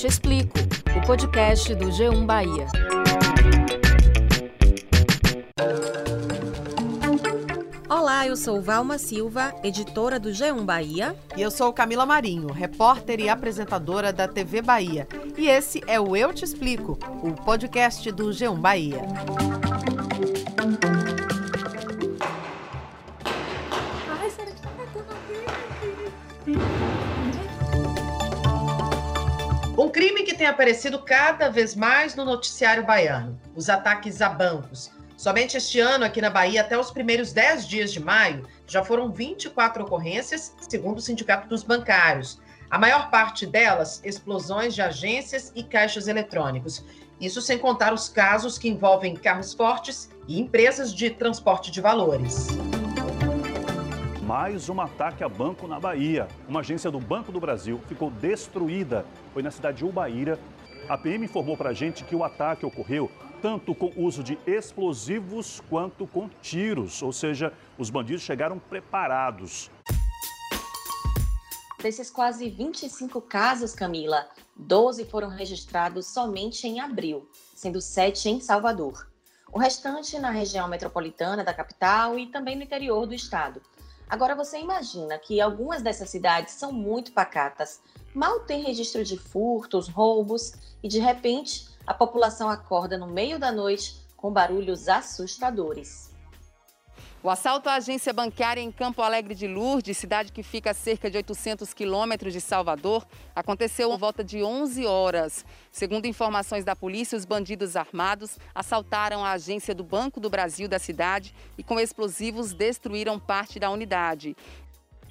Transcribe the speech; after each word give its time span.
Te 0.00 0.06
Explico, 0.06 0.58
o 0.96 1.06
podcast 1.06 1.74
do 1.74 1.88
G1 1.88 2.24
Bahia. 2.24 2.66
Olá, 7.86 8.26
eu 8.26 8.34
sou 8.34 8.62
Valma 8.62 8.96
Silva, 8.96 9.54
editora 9.62 10.18
do 10.18 10.30
G1 10.30 10.64
Bahia. 10.64 11.14
E 11.36 11.42
eu 11.42 11.50
sou 11.50 11.70
Camila 11.70 12.06
Marinho, 12.06 12.50
repórter 12.50 13.20
e 13.20 13.28
apresentadora 13.28 14.10
da 14.10 14.26
TV 14.26 14.62
Bahia. 14.62 15.06
E 15.36 15.46
esse 15.46 15.82
é 15.86 16.00
o 16.00 16.16
Eu 16.16 16.32
Te 16.32 16.46
Explico, 16.46 16.98
o 17.22 17.34
podcast 17.34 18.10
do 18.10 18.30
G1 18.30 18.58
Bahia. 18.58 19.02
Aparecido 30.50 31.00
cada 31.00 31.48
vez 31.48 31.74
mais 31.74 32.14
no 32.14 32.24
noticiário 32.24 32.84
baiano: 32.84 33.40
os 33.54 33.68
ataques 33.68 34.20
a 34.20 34.28
bancos. 34.28 34.90
Somente 35.16 35.56
este 35.56 35.78
ano, 35.78 36.04
aqui 36.04 36.20
na 36.20 36.30
Bahia, 36.30 36.62
até 36.62 36.78
os 36.78 36.90
primeiros 36.90 37.32
10 37.32 37.68
dias 37.68 37.92
de 37.92 38.00
maio, 38.00 38.46
já 38.66 38.82
foram 38.82 39.12
24 39.12 39.84
ocorrências, 39.84 40.54
segundo 40.68 40.98
o 40.98 41.02
Sindicato 41.02 41.46
dos 41.46 41.62
Bancários. 41.62 42.40
A 42.70 42.78
maior 42.78 43.10
parte 43.10 43.44
delas, 43.44 44.00
explosões 44.02 44.74
de 44.74 44.80
agências 44.80 45.52
e 45.54 45.62
caixas 45.62 46.08
eletrônicos. 46.08 46.84
Isso 47.20 47.42
sem 47.42 47.58
contar 47.58 47.92
os 47.92 48.08
casos 48.08 48.56
que 48.56 48.68
envolvem 48.68 49.14
carros 49.14 49.52
fortes 49.52 50.08
e 50.26 50.40
empresas 50.40 50.94
de 50.94 51.10
transporte 51.10 51.70
de 51.70 51.82
valores 51.82 52.48
mais 54.30 54.68
um 54.68 54.80
ataque 54.80 55.24
a 55.24 55.28
banco 55.28 55.66
na 55.66 55.80
Bahia. 55.80 56.28
Uma 56.48 56.60
agência 56.60 56.88
do 56.88 57.00
Banco 57.00 57.32
do 57.32 57.40
Brasil 57.40 57.80
ficou 57.88 58.12
destruída. 58.12 59.04
Foi 59.32 59.42
na 59.42 59.50
cidade 59.50 59.78
de 59.78 59.84
Ubaíra. 59.84 60.38
A 60.88 60.96
PM 60.96 61.24
informou 61.24 61.56
para 61.56 61.70
a 61.70 61.72
gente 61.72 62.04
que 62.04 62.14
o 62.14 62.22
ataque 62.22 62.64
ocorreu 62.64 63.10
tanto 63.42 63.74
com 63.74 63.90
uso 63.96 64.22
de 64.22 64.38
explosivos 64.46 65.60
quanto 65.68 66.06
com 66.06 66.28
tiros, 66.40 67.02
ou 67.02 67.12
seja, 67.12 67.52
os 67.76 67.90
bandidos 67.90 68.22
chegaram 68.22 68.56
preparados. 68.56 69.68
Desses 71.82 72.08
quase 72.08 72.48
25 72.50 73.20
casos, 73.22 73.74
Camila, 73.74 74.28
12 74.54 75.06
foram 75.06 75.28
registrados 75.28 76.06
somente 76.06 76.68
em 76.68 76.78
abril, 76.78 77.28
sendo 77.52 77.80
7 77.80 78.28
em 78.28 78.40
Salvador. 78.40 79.10
O 79.52 79.58
restante 79.58 80.16
na 80.20 80.30
região 80.30 80.68
metropolitana 80.68 81.42
da 81.42 81.52
capital 81.52 82.16
e 82.16 82.28
também 82.28 82.54
no 82.54 82.62
interior 82.62 83.04
do 83.08 83.14
estado. 83.14 83.60
Agora 84.10 84.34
você 84.34 84.58
imagina 84.58 85.16
que 85.20 85.40
algumas 85.40 85.82
dessas 85.82 86.10
cidades 86.10 86.54
são 86.54 86.72
muito 86.72 87.12
pacatas, 87.12 87.80
mal 88.12 88.40
tem 88.40 88.60
registro 88.60 89.04
de 89.04 89.16
furtos, 89.16 89.88
roubos 89.88 90.54
e 90.82 90.88
de 90.88 90.98
repente 90.98 91.68
a 91.86 91.94
população 91.94 92.50
acorda 92.50 92.98
no 92.98 93.06
meio 93.06 93.38
da 93.38 93.52
noite 93.52 94.04
com 94.16 94.32
barulhos 94.32 94.88
assustadores. 94.88 96.09
O 97.22 97.28
assalto 97.28 97.68
à 97.68 97.74
agência 97.74 98.14
bancária 98.14 98.62
em 98.62 98.72
Campo 98.72 99.02
Alegre 99.02 99.34
de 99.34 99.46
Lourdes, 99.46 99.98
cidade 99.98 100.32
que 100.32 100.42
fica 100.42 100.70
a 100.70 100.74
cerca 100.74 101.10
de 101.10 101.18
800 101.18 101.74
quilômetros 101.74 102.32
de 102.32 102.40
Salvador, 102.40 103.06
aconteceu 103.36 103.90
por 103.90 103.98
volta 103.98 104.24
de 104.24 104.42
11 104.42 104.86
horas. 104.86 105.44
Segundo 105.70 106.06
informações 106.06 106.64
da 106.64 106.74
polícia, 106.74 107.18
os 107.18 107.26
bandidos 107.26 107.76
armados 107.76 108.38
assaltaram 108.54 109.22
a 109.22 109.32
agência 109.32 109.74
do 109.74 109.84
Banco 109.84 110.18
do 110.18 110.30
Brasil 110.30 110.66
da 110.66 110.78
cidade 110.78 111.34
e, 111.58 111.62
com 111.62 111.78
explosivos, 111.78 112.54
destruíram 112.54 113.18
parte 113.18 113.58
da 113.58 113.70
unidade. 113.70 114.34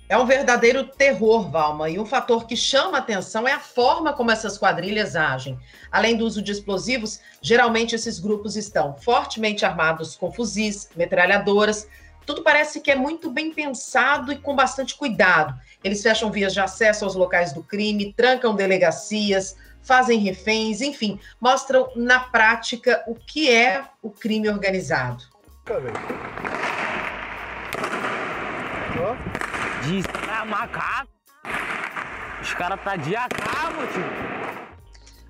É 0.09 0.17
um 0.17 0.25
verdadeiro 0.25 0.85
terror, 0.85 1.51
Valma, 1.51 1.87
e 1.87 1.99
um 1.99 2.05
fator 2.05 2.47
que 2.47 2.57
chama 2.57 2.97
atenção 2.97 3.47
é 3.47 3.51
a 3.51 3.59
forma 3.59 4.11
como 4.11 4.31
essas 4.31 4.57
quadrilhas 4.57 5.15
agem. 5.15 5.55
Além 5.91 6.17
do 6.17 6.25
uso 6.25 6.41
de 6.41 6.51
explosivos, 6.51 7.19
geralmente 7.39 7.93
esses 7.93 8.17
grupos 8.17 8.55
estão 8.55 8.95
fortemente 8.95 9.63
armados 9.67 10.15
com 10.15 10.31
fuzis, 10.31 10.89
metralhadoras. 10.95 11.87
Tudo 12.25 12.41
parece 12.41 12.81
que 12.81 12.89
é 12.89 12.95
muito 12.95 13.29
bem 13.29 13.53
pensado 13.53 14.31
e 14.31 14.37
com 14.39 14.55
bastante 14.55 14.95
cuidado. 14.95 15.53
Eles 15.83 16.01
fecham 16.01 16.31
vias 16.31 16.53
de 16.53 16.59
acesso 16.59 17.05
aos 17.05 17.13
locais 17.13 17.53
do 17.53 17.61
crime, 17.61 18.11
trancam 18.11 18.55
delegacias, 18.55 19.55
fazem 19.83 20.17
reféns, 20.17 20.81
enfim, 20.81 21.19
mostram 21.39 21.87
na 21.95 22.19
prática 22.19 23.03
o 23.05 23.13
que 23.13 23.47
é 23.47 23.83
o 24.01 24.09
crime 24.09 24.49
organizado. 24.49 25.23
Diz, 25.67 26.68
é 29.81 30.45
macaco. 30.45 31.09
Os 32.41 32.53
caras 32.53 32.83
tá 32.83 32.95
de 32.97 33.15
acabo, 33.15 33.87
tio. 33.93 34.69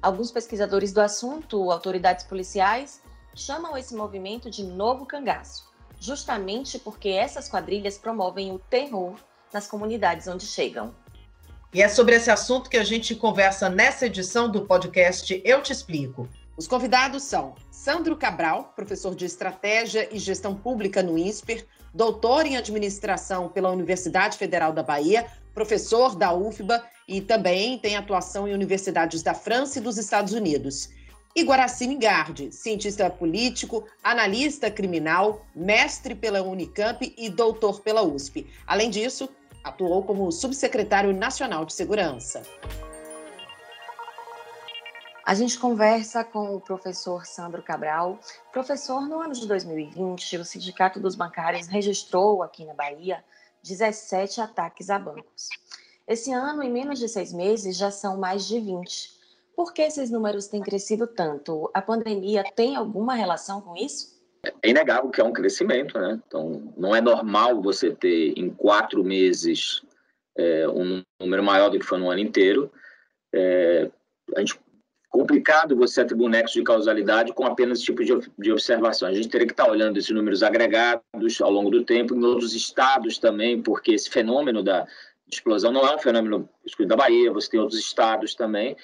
Alguns 0.01 0.31
pesquisadores 0.31 0.91
do 0.91 1.01
assunto, 1.01 1.71
autoridades 1.71 2.25
policiais, 2.25 3.01
chamam 3.35 3.77
esse 3.77 3.93
movimento 3.93 4.49
de 4.49 4.63
novo 4.63 5.05
cangaço, 5.05 5.69
justamente 5.99 6.79
porque 6.79 7.09
essas 7.09 7.47
quadrilhas 7.47 7.97
promovem 7.97 8.51
o 8.51 8.59
terror 8.59 9.15
nas 9.53 9.67
comunidades 9.67 10.27
onde 10.27 10.45
chegam. 10.45 10.95
E 11.73 11.81
é 11.83 11.87
sobre 11.87 12.15
esse 12.15 12.31
assunto 12.31 12.69
que 12.69 12.77
a 12.77 12.83
gente 12.83 13.15
conversa 13.15 13.69
nessa 13.69 14.07
edição 14.07 14.49
do 14.49 14.65
podcast 14.65 15.39
Eu 15.45 15.61
Te 15.61 15.71
Explico. 15.71 16.27
Os 16.57 16.67
convidados 16.67 17.23
são 17.23 17.53
Sandro 17.69 18.17
Cabral, 18.17 18.73
professor 18.75 19.13
de 19.13 19.25
Estratégia 19.25 20.09
e 20.11 20.17
Gestão 20.17 20.55
Pública 20.55 21.03
no 21.03 21.17
INSPER, 21.17 21.67
doutor 21.93 22.45
em 22.45 22.57
administração 22.57 23.49
pela 23.49 23.71
Universidade 23.71 24.37
Federal 24.37 24.71
da 24.73 24.83
Bahia, 24.83 25.25
professor 25.53 26.15
da 26.15 26.33
UFBA 26.33 26.83
e 27.07 27.21
também 27.21 27.77
tem 27.77 27.95
atuação 27.95 28.47
em 28.47 28.53
universidades 28.53 29.23
da 29.23 29.33
França 29.33 29.79
e 29.79 29.81
dos 29.81 29.97
Estados 29.97 30.33
Unidos. 30.33 30.89
E 31.35 31.43
Guaraci 31.43 31.87
Mingardi, 31.87 32.51
cientista 32.51 33.09
político, 33.09 33.85
analista 34.03 34.69
criminal, 34.71 35.45
mestre 35.55 36.15
pela 36.15 36.41
Unicamp 36.41 37.13
e 37.17 37.29
doutor 37.29 37.81
pela 37.81 38.01
USP. 38.01 38.47
Além 38.65 38.89
disso, 38.89 39.29
atuou 39.63 40.03
como 40.03 40.31
subsecretário 40.31 41.13
nacional 41.13 41.65
de 41.65 41.73
segurança. 41.73 42.41
A 45.29 45.35
gente 45.35 45.59
conversa 45.59 46.23
com 46.23 46.55
o 46.55 46.59
professor 46.59 47.23
Sandro 47.23 47.61
Cabral. 47.61 48.19
Professor, 48.51 49.07
no 49.07 49.21
ano 49.21 49.33
de 49.33 49.47
2020, 49.47 50.37
o 50.37 50.43
Sindicato 50.43 50.99
dos 50.99 51.13
Bancários 51.13 51.67
registrou 51.67 52.41
aqui 52.41 52.65
na 52.65 52.73
Bahia 52.73 53.23
17 53.61 54.41
ataques 54.41 54.89
a 54.89 54.97
bancos. 54.97 55.49
Esse 56.07 56.33
ano, 56.33 56.63
em 56.63 56.71
menos 56.71 56.97
de 56.97 57.07
seis 57.07 57.31
meses, 57.31 57.77
já 57.77 57.91
são 57.91 58.17
mais 58.17 58.47
de 58.47 58.59
20. 58.59 59.11
Por 59.55 59.71
que 59.71 59.83
esses 59.83 60.09
números 60.09 60.47
têm 60.47 60.63
crescido 60.63 61.05
tanto? 61.05 61.69
A 61.75 61.81
pandemia 61.83 62.43
tem 62.55 62.75
alguma 62.75 63.13
relação 63.13 63.61
com 63.61 63.77
isso? 63.77 64.19
É 64.63 64.67
inegável 64.67 65.11
que 65.11 65.21
é 65.21 65.23
um 65.23 65.31
crescimento, 65.31 65.99
né? 65.99 66.19
Então, 66.27 66.73
não 66.75 66.95
é 66.95 67.01
normal 67.01 67.61
você 67.61 67.93
ter 67.93 68.33
em 68.35 68.49
quatro 68.49 69.03
meses 69.03 69.83
é, 70.35 70.67
um 70.67 71.03
número 71.21 71.43
maior 71.43 71.69
do 71.69 71.77
que 71.77 71.85
foi 71.85 71.99
no 71.99 72.09
ano 72.09 72.19
inteiro. 72.19 72.71
É, 73.31 73.91
a 74.35 74.39
gente 74.39 74.59
complicado 75.09 75.75
você 75.75 76.01
atribuir 76.01 76.27
um 76.27 76.29
nexo 76.29 76.53
de 76.53 76.63
causalidade 76.63 77.33
com 77.33 77.45
apenas 77.45 77.79
esse 77.79 77.85
tipo 77.85 78.03
de, 78.03 78.13
de 78.37 78.51
observação. 78.51 79.07
A 79.07 79.13
gente 79.13 79.27
teria 79.27 79.47
que 79.47 79.53
estar 79.53 79.69
olhando 79.69 79.97
esses 79.97 80.11
números 80.11 80.43
agregados 80.43 81.41
ao 81.41 81.51
longo 81.51 81.69
do 81.69 81.83
tempo, 81.83 82.15
em 82.15 82.23
outros 82.23 82.53
estados 82.53 83.17
também, 83.17 83.61
porque 83.61 83.91
esse 83.91 84.09
fenômeno 84.09 84.63
da 84.63 84.87
explosão 85.31 85.71
não 85.71 85.85
é 85.85 85.95
um 85.95 85.99
fenômeno 85.99 86.47
excluído 86.65 86.89
da 86.89 87.03
Bahia, 87.03 87.31
você 87.31 87.49
tem 87.49 87.59
outros 87.59 87.79
estados 87.79 88.35
também, 88.35 88.75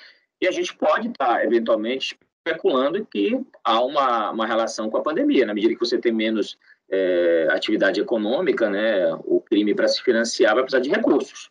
e 0.42 0.48
a 0.48 0.52
gente 0.52 0.76
pode 0.76 1.08
estar, 1.08 1.44
eventualmente, 1.44 2.18
especulando 2.46 3.06
que 3.06 3.40
há 3.64 3.84
uma, 3.84 4.32
uma 4.32 4.46
relação 4.46 4.90
com 4.90 4.98
a 4.98 5.02
pandemia. 5.02 5.46
Na 5.46 5.54
medida 5.54 5.74
que 5.74 5.80
você 5.80 5.98
tem 5.98 6.12
menos 6.12 6.58
é, 6.92 7.48
atividade 7.52 8.00
econômica, 8.00 8.70
né, 8.70 9.14
o 9.24 9.42
crime 9.42 9.74
para 9.74 9.88
se 9.88 10.02
financiar 10.04 10.54
vai 10.54 10.64
precisar 10.64 10.82
de 10.82 10.90
recursos. 10.90 11.50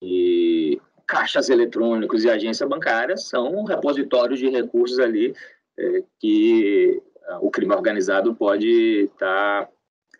E, 0.00 0.80
caixas 1.08 1.48
eletrônicos 1.48 2.22
e 2.22 2.30
agência 2.30 2.66
bancária 2.66 3.16
são 3.16 3.64
repositórios 3.64 4.38
de 4.38 4.48
recursos 4.50 4.98
ali 4.98 5.34
é, 5.78 6.02
que 6.20 7.02
ah, 7.26 7.38
o 7.40 7.50
crime 7.50 7.74
organizado 7.74 8.34
pode 8.34 9.08
estar 9.12 9.64
tá 9.64 9.68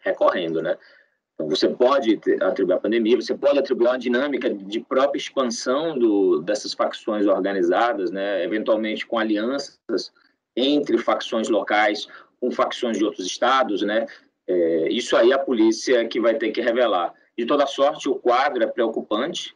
recorrendo, 0.01 0.63
né? 0.63 0.77
Então, 1.35 1.49
você 1.49 1.69
pode 1.69 2.19
atribuir 2.41 2.75
a 2.75 2.81
pandemia, 2.81 3.21
você 3.21 3.33
pode 3.33 3.61
atribuir 3.61 3.89
uma 3.89 3.99
dinâmica 3.99 4.51
de 4.51 4.81
própria 4.81 5.21
expansão 5.21 5.97
do, 5.97 6.41
dessas 6.41 6.73
facções 6.73 7.27
organizadas, 7.29 8.11
né? 8.11 8.43
eventualmente 8.43 9.07
com 9.07 9.19
alianças 9.19 9.79
entre 10.57 10.99
facções 10.99 11.49
locais 11.49 12.09
com 12.41 12.51
facções 12.51 12.99
de 12.99 13.05
outros 13.05 13.27
estados, 13.27 13.83
né? 13.83 14.07
É, 14.47 14.89
isso 14.91 15.17
aí 15.17 15.33
a 15.33 15.39
polícia 15.39 16.07
que 16.07 16.21
vai 16.21 16.35
ter 16.35 16.51
que 16.51 16.61
revelar. 16.61 17.13
De 17.37 17.45
toda 17.45 17.67
sorte, 17.67 18.09
o 18.09 18.15
quadro 18.15 18.63
é 18.63 18.67
preocupante, 18.67 19.55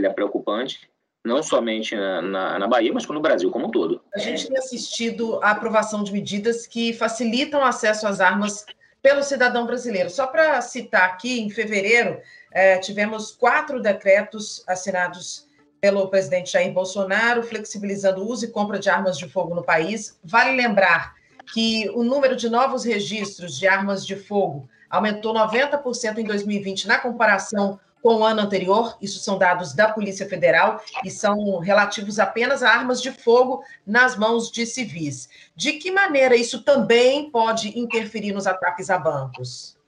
ele 0.00 0.06
é 0.06 0.12
preocupante, 0.12 0.90
não 1.24 1.42
somente 1.42 1.94
na, 1.94 2.22
na, 2.22 2.58
na, 2.58 2.66
Bahia, 2.66 2.92
mas 2.92 3.06
no 3.06 3.20
Brasil 3.20 3.50
como 3.50 3.66
um 3.66 3.70
todo. 3.70 4.02
A 4.14 4.18
gente 4.18 4.48
tem 4.48 4.56
assistido 4.56 5.38
à 5.42 5.50
aprovação 5.50 6.02
de 6.02 6.12
medidas 6.12 6.66
que 6.66 6.92
facilitam 6.92 7.60
o 7.60 7.64
acesso 7.64 8.06
às 8.06 8.20
armas 8.20 8.64
pelo 9.02 9.22
cidadão 9.22 9.66
brasileiro. 9.66 10.10
Só 10.10 10.26
para 10.26 10.60
citar 10.62 11.04
aqui, 11.04 11.40
em 11.40 11.50
fevereiro, 11.50 12.20
eh, 12.52 12.78
tivemos 12.78 13.32
quatro 13.32 13.80
decretos 13.80 14.64
assinados 14.66 15.46
pelo 15.80 16.08
presidente 16.08 16.52
Jair 16.52 16.72
Bolsonaro, 16.72 17.42
flexibilizando 17.42 18.22
o 18.22 18.28
uso 18.28 18.44
e 18.44 18.48
compra 18.48 18.78
de 18.78 18.90
armas 18.90 19.16
de 19.16 19.28
fogo 19.28 19.54
no 19.54 19.62
país. 19.62 20.18
Vale 20.22 20.56
lembrar 20.56 21.14
que 21.52 21.88
o 21.90 22.04
número 22.04 22.36
de 22.36 22.48
novos 22.48 22.84
registros 22.84 23.58
de 23.58 23.66
armas 23.66 24.06
de 24.06 24.16
fogo 24.16 24.68
aumentou 24.90 25.32
90% 25.32 26.18
em 26.18 26.24
2020 26.24 26.86
na 26.86 26.98
comparação 26.98 27.78
com 28.02 28.16
o 28.16 28.24
ano 28.24 28.40
anterior. 28.40 28.96
Isso 29.00 29.18
são 29.18 29.38
dados 29.38 29.72
da 29.74 29.92
Polícia 29.92 30.28
Federal 30.28 30.82
e 31.04 31.10
são 31.10 31.58
relativos 31.58 32.18
apenas 32.18 32.62
a 32.62 32.70
armas 32.70 33.00
de 33.00 33.10
fogo 33.10 33.62
nas 33.86 34.16
mãos 34.16 34.50
de 34.50 34.66
civis. 34.66 35.28
De 35.54 35.74
que 35.74 35.90
maneira 35.90 36.36
isso 36.36 36.62
também 36.62 37.30
pode 37.30 37.78
interferir 37.78 38.32
nos 38.32 38.46
ataques 38.46 38.90
a 38.90 38.98
bancos? 38.98 39.78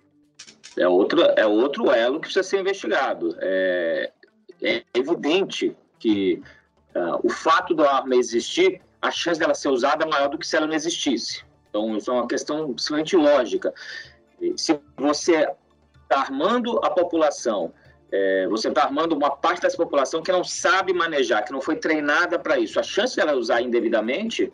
É 0.78 0.88
outro, 0.88 1.22
é 1.22 1.46
outro 1.46 1.90
elo 1.90 2.14
que 2.14 2.26
precisa 2.26 2.42
ser 2.42 2.60
investigado. 2.60 3.36
É, 3.40 4.10
é 4.62 4.82
evidente 4.94 5.76
que 5.98 6.42
uh, 6.94 7.20
o 7.22 7.28
fato 7.28 7.74
da 7.74 7.96
arma 7.96 8.14
existir, 8.14 8.80
a 9.00 9.10
chance 9.10 9.38
dela 9.38 9.54
ser 9.54 9.68
usada 9.68 10.04
é 10.04 10.08
maior 10.08 10.28
do 10.28 10.38
que 10.38 10.46
se 10.46 10.56
ela 10.56 10.66
não 10.66 10.74
existisse. 10.74 11.44
Então, 11.68 11.96
isso 11.96 12.10
é 12.10 12.14
uma 12.14 12.26
questão 12.26 12.66
simplesmente 12.78 13.16
lógica. 13.16 13.72
Se 14.56 14.78
você 14.96 15.48
está 16.02 16.20
armando 16.20 16.78
a 16.84 16.90
população, 16.90 17.72
é, 18.12 18.46
você 18.46 18.68
está 18.68 18.84
armando 18.84 19.16
uma 19.16 19.30
parte 19.30 19.62
dessa 19.62 19.76
população 19.76 20.22
que 20.22 20.30
não 20.30 20.44
sabe 20.44 20.92
manejar, 20.92 21.42
que 21.44 21.52
não 21.52 21.62
foi 21.62 21.76
treinada 21.76 22.38
para 22.38 22.58
isso, 22.58 22.78
a 22.78 22.82
chance 22.82 23.16
dela 23.16 23.32
usar 23.34 23.62
indevidamente 23.62 24.52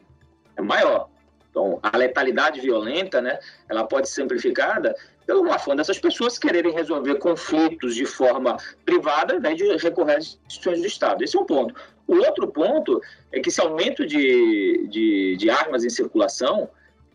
é 0.57 0.63
maior. 0.63 1.09
Então, 1.51 1.81
a 1.83 1.97
letalidade 1.97 2.61
violenta, 2.61 3.21
né, 3.21 3.39
ela 3.69 3.85
pode 3.85 4.09
ser 4.09 4.23
simplificada 4.23 4.95
pelo 5.27 5.51
afã 5.53 5.75
dessas 5.75 5.99
pessoas 5.99 6.39
quererem 6.39 6.73
resolver 6.73 7.17
conflitos 7.17 7.95
de 7.95 8.07
forma 8.07 8.57
privada, 8.85 9.35
ao 9.35 9.39
invés 9.41 9.57
de 9.57 9.77
recorrer 9.77 10.17
às 10.17 10.39
instituições 10.47 10.81
do 10.81 10.87
Estado. 10.87 11.25
Esse 11.25 11.37
é 11.37 11.41
um 11.41 11.45
ponto. 11.45 11.75
O 12.07 12.17
outro 12.17 12.49
ponto 12.49 13.03
é 13.33 13.41
que 13.41 13.49
esse 13.49 13.61
aumento 13.61 14.07
de, 14.07 14.87
de, 14.89 15.37
de 15.37 15.51
armas 15.51 15.85
em 15.85 15.91
circulação, 15.91 16.71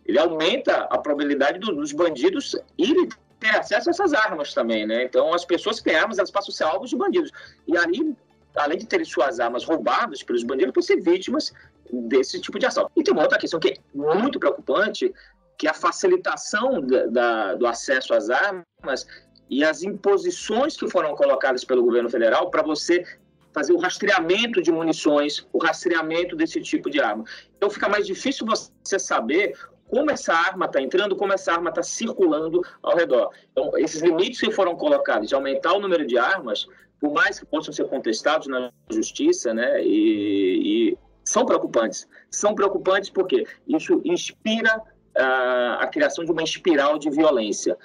ele 0.06 0.20
aumenta 0.20 0.88
a 0.92 0.98
probabilidade 0.98 1.58
do, 1.58 1.74
dos 1.74 1.92
bandidos 1.92 2.56
irem 2.78 3.08
ter 3.54 3.60
acesso 3.60 3.90
a 3.90 3.92
essas 3.92 4.14
armas 4.14 4.54
também, 4.54 4.86
né? 4.86 5.04
Então, 5.04 5.34
as 5.34 5.46
pessoas 5.46 5.80
que 5.80 5.86
têm 5.86 5.96
armas, 5.96 6.18
elas 6.18 6.32
passam 6.32 6.52
a 6.52 6.56
ser 6.56 6.64
alvos 6.64 6.90
de 6.90 6.96
bandidos. 6.96 7.32
E 7.68 7.78
aí, 7.78 8.16
além 8.56 8.78
de 8.78 8.86
terem 8.86 9.06
suas 9.06 9.40
armas 9.40 9.64
roubadas 9.64 10.24
pelos 10.24 10.44
bandidos, 10.44 10.74
podem 10.74 10.88
ser 10.88 11.02
vítimas 11.02 11.54
desse 11.92 12.40
tipo 12.40 12.58
de 12.58 12.66
ação. 12.66 12.90
E 12.96 13.04
tem 13.04 13.14
uma 13.14 13.24
outra 13.24 13.38
questão 13.38 13.60
que 13.60 13.70
é 13.70 13.78
muito 13.94 14.40
preocupante, 14.40 15.14
que 15.58 15.68
é 15.68 15.70
a 15.70 15.74
facilitação 15.74 16.82
da, 16.82 17.06
da, 17.08 17.56
do 17.56 17.68
acesso 17.68 18.14
às 18.14 18.30
armas 18.30 19.06
e 19.50 19.64
as 19.64 19.84
imposições 19.84 20.76
que 20.76 20.90
foram 20.90 21.16
colocadas 21.16 21.64
pelo 21.64 21.84
governo 21.84 22.10
federal 22.10 22.50
para 22.50 22.64
você 22.64 23.06
fazer 23.54 23.72
o 23.72 23.78
rastreamento 23.78 24.64
de 24.64 24.72
munições, 24.72 25.46
o 25.54 25.60
rastreamento 25.60 26.36
desse 26.36 26.60
tipo 26.60 26.90
de 26.90 27.00
arma. 27.00 27.24
Então 27.56 27.70
fica 27.70 27.88
mais 27.88 28.08
difícil 28.08 28.48
você 28.48 28.98
saber 28.98 29.56
como 29.94 30.10
essa 30.10 30.34
arma 30.34 30.66
está 30.66 30.82
entrando, 30.82 31.16
como 31.16 31.34
essa 31.34 31.54
arma 31.54 31.70
está 31.70 31.84
circulando 31.84 32.62
ao 32.82 32.98
redor. 32.98 33.30
Então, 33.52 33.78
esses 33.78 34.02
limites 34.02 34.40
que 34.40 34.52
foram 34.52 34.76
colocados 34.76 35.30
de 35.30 35.36
aumentar 35.36 35.74
o 35.74 35.80
número 35.80 36.04
de 36.04 36.18
armas, 36.18 36.66
por 37.00 37.14
mais 37.14 37.40
que 37.40 37.46
possam 37.46 37.72
ser 37.72 37.88
contestados 37.88 38.48
na 38.48 38.72
justiça, 38.90 39.54
né, 39.54 39.84
e, 39.84 40.94
e 40.94 40.98
são 41.24 41.46
preocupantes. 41.46 42.08
São 42.32 42.56
preocupantes 42.56 43.12
porque 43.12 43.46
isso 43.68 44.02
inspira 44.04 44.80
uh, 44.80 45.80
a 45.80 45.88
criação 45.88 46.26
de 46.26 46.32
uma 46.32 46.42
espiral 46.42 46.98
de 46.98 47.12
violência. 47.12 47.78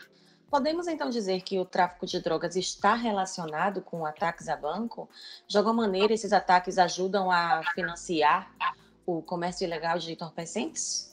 Podemos 0.50 0.88
então 0.88 1.10
dizer 1.10 1.42
que 1.42 1.58
o 1.58 1.66
tráfico 1.66 2.06
de 2.06 2.22
drogas 2.22 2.56
está 2.56 2.94
relacionado 2.94 3.82
com 3.82 4.06
ataques 4.06 4.48
a 4.48 4.56
banco? 4.56 5.10
De 5.46 5.58
alguma 5.58 5.82
maneira, 5.82 6.14
esses 6.14 6.32
ataques 6.32 6.78
ajudam 6.78 7.30
a 7.30 7.60
financiar 7.74 8.50
o 9.04 9.20
comércio 9.20 9.66
ilegal 9.66 9.98
de 9.98 10.10
entorpecentes? 10.10 11.07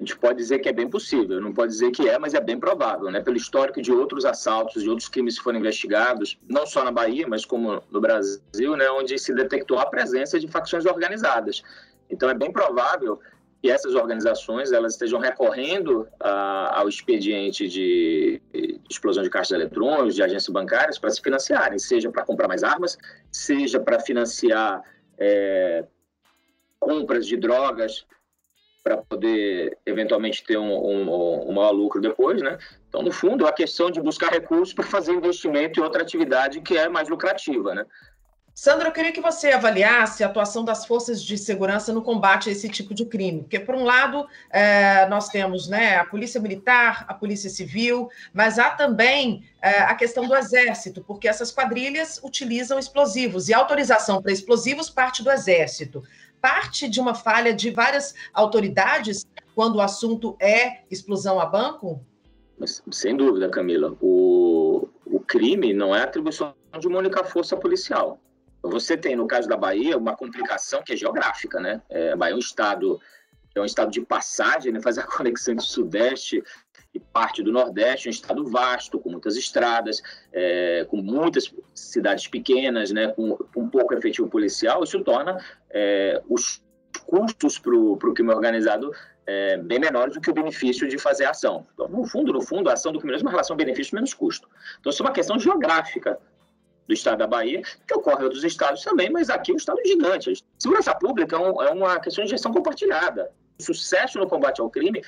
A 0.00 0.02
gente 0.02 0.16
pode 0.16 0.38
dizer 0.38 0.60
que 0.60 0.68
é 0.68 0.72
bem 0.72 0.88
possível, 0.88 1.42
não 1.42 1.52
pode 1.52 1.72
dizer 1.72 1.90
que 1.90 2.08
é, 2.08 2.18
mas 2.18 2.32
é 2.32 2.40
bem 2.40 2.58
provável, 2.58 3.10
né? 3.10 3.20
Pelo 3.20 3.36
histórico 3.36 3.82
de 3.82 3.92
outros 3.92 4.24
assaltos, 4.24 4.82
de 4.82 4.88
outros 4.88 5.10
crimes 5.10 5.36
que 5.36 5.44
foram 5.44 5.58
investigados, 5.58 6.38
não 6.48 6.64
só 6.66 6.82
na 6.82 6.90
Bahia, 6.90 7.28
mas 7.28 7.44
como 7.44 7.82
no 7.90 8.00
Brasil, 8.00 8.76
né? 8.76 8.90
Onde 8.92 9.18
se 9.18 9.34
detectou 9.34 9.78
a 9.78 9.84
presença 9.84 10.40
de 10.40 10.48
facções 10.48 10.86
organizadas. 10.86 11.62
Então 12.08 12.30
é 12.30 12.34
bem 12.34 12.50
provável 12.50 13.20
que 13.60 13.70
essas 13.70 13.94
organizações 13.94 14.72
elas 14.72 14.94
estejam 14.94 15.20
recorrendo 15.20 16.08
a, 16.18 16.80
ao 16.80 16.88
expediente 16.88 17.68
de, 17.68 18.40
explosão 18.88 19.22
de 19.22 19.28
caixas 19.28 19.50
eletrônicos, 19.50 20.14
de 20.14 20.22
agências 20.22 20.48
bancárias, 20.48 20.98
para 20.98 21.10
se 21.10 21.20
financiarem, 21.20 21.78
seja 21.78 22.10
para 22.10 22.24
comprar 22.24 22.48
mais 22.48 22.64
armas, 22.64 22.96
seja 23.30 23.78
para 23.78 24.00
financiar 24.00 24.82
é, 25.18 25.84
compras 26.78 27.26
de 27.26 27.36
drogas, 27.36 28.06
para 28.82 28.96
poder 28.96 29.76
eventualmente 29.84 30.42
ter 30.44 30.56
um, 30.56 30.72
um, 30.72 31.50
um 31.50 31.52
maior 31.52 31.72
lucro 31.72 32.00
depois, 32.00 32.40
né? 32.40 32.58
Então, 32.88 33.02
no 33.02 33.12
fundo, 33.12 33.46
a 33.46 33.52
questão 33.52 33.90
de 33.90 34.00
buscar 34.00 34.30
recursos 34.30 34.74
para 34.74 34.86
fazer 34.86 35.12
investimento 35.12 35.78
em 35.78 35.82
outra 35.82 36.02
atividade 36.02 36.60
que 36.60 36.76
é 36.76 36.88
mais 36.88 37.08
lucrativa, 37.08 37.74
né? 37.74 37.84
Sandra, 38.54 38.88
eu 38.88 38.92
queria 38.92 39.12
que 39.12 39.22
você 39.22 39.52
avaliasse 39.52 40.22
a 40.22 40.26
atuação 40.26 40.64
das 40.64 40.84
forças 40.84 41.22
de 41.22 41.38
segurança 41.38 41.94
no 41.94 42.02
combate 42.02 42.48
a 42.48 42.52
esse 42.52 42.68
tipo 42.68 42.92
de 42.92 43.06
crime. 43.06 43.40
Porque, 43.40 43.58
por 43.58 43.74
um 43.74 43.84
lado, 43.84 44.26
é, 44.50 45.06
nós 45.08 45.28
temos 45.28 45.68
né, 45.68 45.96
a 45.96 46.04
Polícia 46.04 46.38
Militar, 46.40 47.06
a 47.08 47.14
Polícia 47.14 47.48
Civil, 47.48 48.10
mas 48.34 48.58
há 48.58 48.70
também 48.70 49.48
é, 49.62 49.78
a 49.82 49.94
questão 49.94 50.26
do 50.26 50.36
Exército, 50.36 51.02
porque 51.02 51.28
essas 51.28 51.50
quadrilhas 51.50 52.20
utilizam 52.22 52.78
explosivos 52.78 53.48
e 53.48 53.54
autorização 53.54 54.20
para 54.20 54.32
explosivos 54.32 54.90
parte 54.90 55.22
do 55.22 55.30
Exército 55.30 56.02
parte 56.40 56.88
de 56.88 57.00
uma 57.00 57.14
falha 57.14 57.52
de 57.52 57.70
várias 57.70 58.14
autoridades 58.32 59.26
quando 59.54 59.76
o 59.76 59.80
assunto 59.80 60.36
é 60.40 60.82
explosão 60.90 61.40
a 61.40 61.46
banco? 61.46 62.04
Sem 62.90 63.16
dúvida, 63.16 63.48
Camila. 63.48 63.96
O, 64.00 64.88
o 65.06 65.20
crime 65.20 65.72
não 65.72 65.94
é 65.94 66.02
atribuição 66.02 66.54
de 66.78 66.86
uma 66.86 66.98
única 66.98 67.24
força 67.24 67.56
policial. 67.56 68.20
Você 68.62 68.96
tem, 68.96 69.16
no 69.16 69.26
caso 69.26 69.48
da 69.48 69.56
Bahia, 69.56 69.96
uma 69.96 70.14
complicação 70.14 70.82
que 70.82 70.92
é 70.92 70.96
geográfica, 70.96 71.58
né? 71.58 71.80
É, 71.88 72.12
a 72.12 72.16
Bahia 72.16 72.34
é 72.34 72.36
um 72.36 72.40
estado, 72.40 73.00
é 73.54 73.60
um 73.60 73.64
estado 73.64 73.90
de 73.90 74.02
passagem, 74.02 74.72
né? 74.72 74.80
faz 74.80 74.98
a 74.98 75.02
conexão 75.06 75.52
entre 75.52 75.64
o 75.64 75.68
Sudeste 75.68 76.42
e 76.92 76.98
parte 76.98 77.42
do 77.42 77.52
Nordeste, 77.52 78.08
um 78.08 78.10
estado 78.10 78.44
vasto, 78.46 78.98
com 78.98 79.10
muitas 79.10 79.36
estradas, 79.36 80.02
é, 80.32 80.84
com 80.88 80.96
muitas 80.96 81.52
cidades 81.74 82.26
pequenas, 82.26 82.90
né, 82.90 83.08
com, 83.08 83.36
com 83.36 83.68
pouco 83.68 83.94
efetivo 83.94 84.28
policial, 84.28 84.82
isso 84.82 85.02
torna 85.04 85.38
é, 85.70 86.20
os 86.28 86.62
custos 87.06 87.58
para 87.58 87.74
o 87.74 87.96
crime 87.96 88.32
organizado 88.32 88.92
é, 89.26 89.56
bem 89.56 89.78
menores 89.78 90.14
do 90.14 90.20
que 90.20 90.30
o 90.30 90.34
benefício 90.34 90.88
de 90.88 90.98
fazer 90.98 91.24
a 91.24 91.30
ação. 91.30 91.66
Então, 91.72 91.88
no 91.88 92.04
fundo, 92.04 92.32
no 92.32 92.42
fundo, 92.42 92.68
a 92.68 92.72
ação 92.72 92.92
do 92.92 92.98
crime 92.98 93.16
é 93.16 93.20
uma 93.20 93.30
relação 93.30 93.56
benefício 93.56 93.94
menos 93.94 94.12
custo. 94.12 94.48
Então, 94.80 94.90
isso 94.90 95.02
é 95.02 95.06
uma 95.06 95.12
questão 95.12 95.38
geográfica 95.38 96.18
do 96.88 96.94
estado 96.94 97.18
da 97.18 97.26
Bahia, 97.28 97.62
que 97.86 97.94
ocorre 97.94 98.22
em 98.22 98.24
outros 98.24 98.42
estados 98.42 98.82
também, 98.82 99.08
mas 99.08 99.30
aqui 99.30 99.52
é 99.52 99.54
um 99.54 99.56
estado 99.56 99.78
gigante. 99.86 100.32
Segurança 100.58 100.92
pública 100.96 101.36
é, 101.36 101.40
é 101.40 101.70
uma 101.70 102.00
questão 102.00 102.24
de 102.24 102.30
gestão 102.30 102.52
compartilhada. 102.52 103.30
O 103.60 103.62
sucesso 103.62 104.18
no 104.18 104.26
combate 104.26 104.60
ao 104.60 104.68
crime 104.68 105.00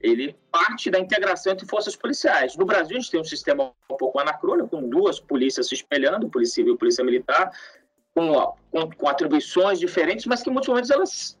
ele 0.00 0.34
parte 0.50 0.90
da 0.90 0.98
integração 0.98 1.52
entre 1.52 1.66
forças 1.66 1.94
policiais. 1.94 2.56
No 2.56 2.64
Brasil, 2.64 2.96
a 2.96 3.00
gente 3.00 3.10
tem 3.10 3.20
um 3.20 3.24
sistema 3.24 3.72
um 3.90 3.96
pouco 3.96 4.18
anacrônico, 4.18 4.68
com 4.68 4.88
duas 4.88 5.20
polícias 5.20 5.68
se 5.68 5.74
espelhando, 5.74 6.28
Polícia 6.28 6.54
Civil 6.54 6.74
e 6.74 6.78
Polícia 6.78 7.04
Militar, 7.04 7.50
com, 8.14 8.54
com, 8.70 8.90
com, 8.90 9.08
atribuições 9.08 9.78
diferentes, 9.78 10.26
mas 10.26 10.42
que 10.42 10.48
em 10.48 10.52
muitos 10.52 10.68
momentos 10.68 10.90
elas 10.90 11.38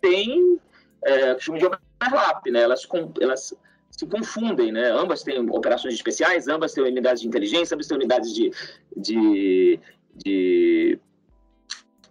têm, 0.00 0.58
é, 1.04 1.34
de 1.34 1.50
overlap, 1.50 2.50
né? 2.50 2.62
elas, 2.62 2.86
elas 3.20 3.54
se 3.90 4.06
confundem, 4.06 4.72
né? 4.72 4.90
ambas 4.90 5.22
têm 5.22 5.38
operações 5.50 5.94
especiais, 5.94 6.48
ambas 6.48 6.72
têm 6.72 6.84
unidades 6.84 7.20
de 7.22 7.28
inteligência, 7.28 7.74
ambas 7.74 7.86
têm 7.86 7.96
unidades 7.96 8.34
de, 8.34 8.50
de, 8.96 9.80
de, 10.14 10.98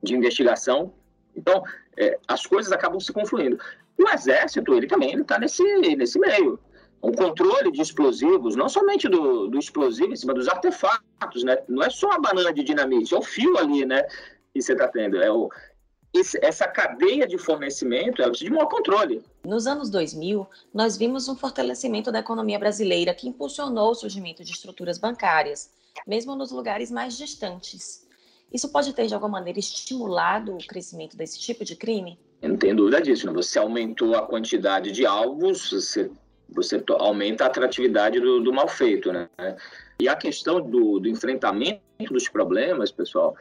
de 0.03 0.15
investigação. 0.15 0.93
Então, 1.35 1.63
é, 1.97 2.19
as 2.27 2.45
coisas 2.45 2.71
acabam 2.71 2.99
se 2.99 3.11
confluindo. 3.11 3.57
O 3.99 4.09
Exército, 4.09 4.73
ele 4.73 4.87
também 4.87 5.15
está 5.15 5.39
nesse, 5.39 5.63
nesse 5.95 6.19
meio. 6.19 6.59
O 7.01 7.11
controle 7.11 7.71
de 7.71 7.81
explosivos, 7.81 8.55
não 8.55 8.67
somente 8.67 9.07
do, 9.07 9.47
do 9.47 9.59
explosivo, 9.59 10.09
mas 10.09 10.35
dos 10.35 10.47
artefatos, 10.47 11.43
né? 11.43 11.57
Não 11.67 11.83
é 11.83 11.89
só 11.89 12.11
a 12.11 12.19
banana 12.19 12.51
de 12.51 12.63
dinamite, 12.63 13.13
é 13.13 13.17
o 13.17 13.21
fio 13.21 13.57
ali, 13.57 13.85
né? 13.85 14.03
Que 14.53 14.61
você 14.61 14.73
está 14.73 14.87
tendo. 14.87 15.21
É 15.21 15.31
o, 15.31 15.49
esse, 16.13 16.39
essa 16.43 16.67
cadeia 16.67 17.27
de 17.27 17.37
fornecimento, 17.37 18.21
ela 18.21 18.31
precisa 18.31 18.49
de 18.49 18.55
maior 18.55 18.67
controle. 18.67 19.23
Nos 19.45 19.67
anos 19.67 19.89
2000, 19.89 20.47
nós 20.73 20.97
vimos 20.97 21.27
um 21.27 21.35
fortalecimento 21.35 22.11
da 22.11 22.19
economia 22.19 22.57
brasileira 22.57 23.13
que 23.13 23.27
impulsionou 23.27 23.91
o 23.91 23.95
surgimento 23.95 24.43
de 24.43 24.51
estruturas 24.51 24.97
bancárias, 24.97 25.69
mesmo 26.05 26.35
nos 26.35 26.51
lugares 26.51 26.89
mais 26.91 27.17
distantes. 27.17 28.07
Isso 28.51 28.69
pode 28.69 28.93
ter, 28.93 29.07
de 29.07 29.13
alguma 29.13 29.33
maneira, 29.33 29.59
estimulado 29.59 30.55
o 30.55 30.65
crescimento 30.65 31.17
desse 31.17 31.39
tipo 31.39 31.65
de 31.65 31.75
crime? 31.75 32.17
Eu 32.41 32.49
não 32.49 32.57
tenho 32.57 32.75
dúvida 32.75 33.01
disso. 33.01 33.27
Né? 33.27 33.33
Você 33.33 33.59
aumentou 33.59 34.15
a 34.15 34.25
quantidade 34.25 34.91
de 34.91 35.05
alvos, 35.05 35.71
você, 35.71 36.11
você 36.49 36.83
aumenta 36.99 37.43
a 37.43 37.47
atratividade 37.47 38.19
do, 38.19 38.39
do 38.39 38.53
mal 38.53 38.67
feito. 38.67 39.11
Né? 39.11 39.27
E 39.99 40.07
a 40.07 40.15
questão 40.15 40.61
do, 40.61 40.99
do 40.99 41.07
enfrentamento 41.07 41.81
dos 42.11 42.27
problemas, 42.29 42.91
pessoal, 42.91 43.35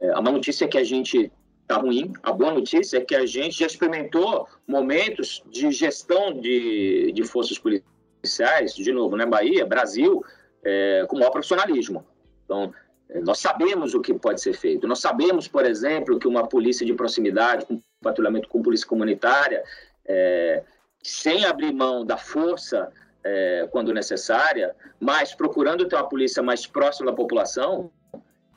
É, 0.00 0.10
a 0.10 0.20
má 0.20 0.30
notícia 0.32 0.66
é 0.66 0.68
que 0.68 0.78
a 0.78 0.84
gente 0.84 1.30
está 1.62 1.76
ruim. 1.80 2.12
A 2.22 2.32
boa 2.32 2.52
notícia 2.52 2.98
é 2.98 3.00
que 3.00 3.14
a 3.14 3.24
gente 3.24 3.60
já 3.60 3.66
experimentou 3.66 4.46
momentos 4.66 5.42
de 5.48 5.70
gestão 5.70 6.40
de, 6.40 7.12
de 7.12 7.22
forças 7.24 7.58
policiais, 7.58 8.74
de 8.74 8.92
novo, 8.92 9.16
né, 9.16 9.24
Bahia, 9.24 9.64
Brasil, 9.64 10.22
é, 10.64 11.06
com 11.08 11.16
maior 11.16 11.30
profissionalismo. 11.30 12.04
Então, 12.44 12.74
é, 13.08 13.20
nós 13.20 13.38
sabemos 13.38 13.94
o 13.94 14.00
que 14.00 14.12
pode 14.12 14.40
ser 14.40 14.54
feito. 14.54 14.86
Nós 14.86 14.98
sabemos, 14.98 15.46
por 15.48 15.64
exemplo, 15.64 16.18
que 16.18 16.28
uma 16.28 16.46
polícia 16.46 16.84
de 16.84 16.92
proximidade, 16.92 17.64
com 17.66 17.80
patrulhamento 18.04 18.48
com 18.48 18.62
polícia 18.62 18.86
comunitária, 18.86 19.62
é, 20.06 20.62
sem 21.02 21.44
abrir 21.44 21.72
mão 21.72 22.04
da 22.04 22.16
força 22.16 22.90
é, 23.24 23.68
quando 23.72 23.92
necessária, 23.92 24.74
mas 25.00 25.34
procurando 25.34 25.88
ter 25.88 25.96
uma 25.96 26.08
polícia 26.08 26.42
mais 26.42 26.66
próxima 26.66 27.10
da 27.10 27.16
população, 27.16 27.90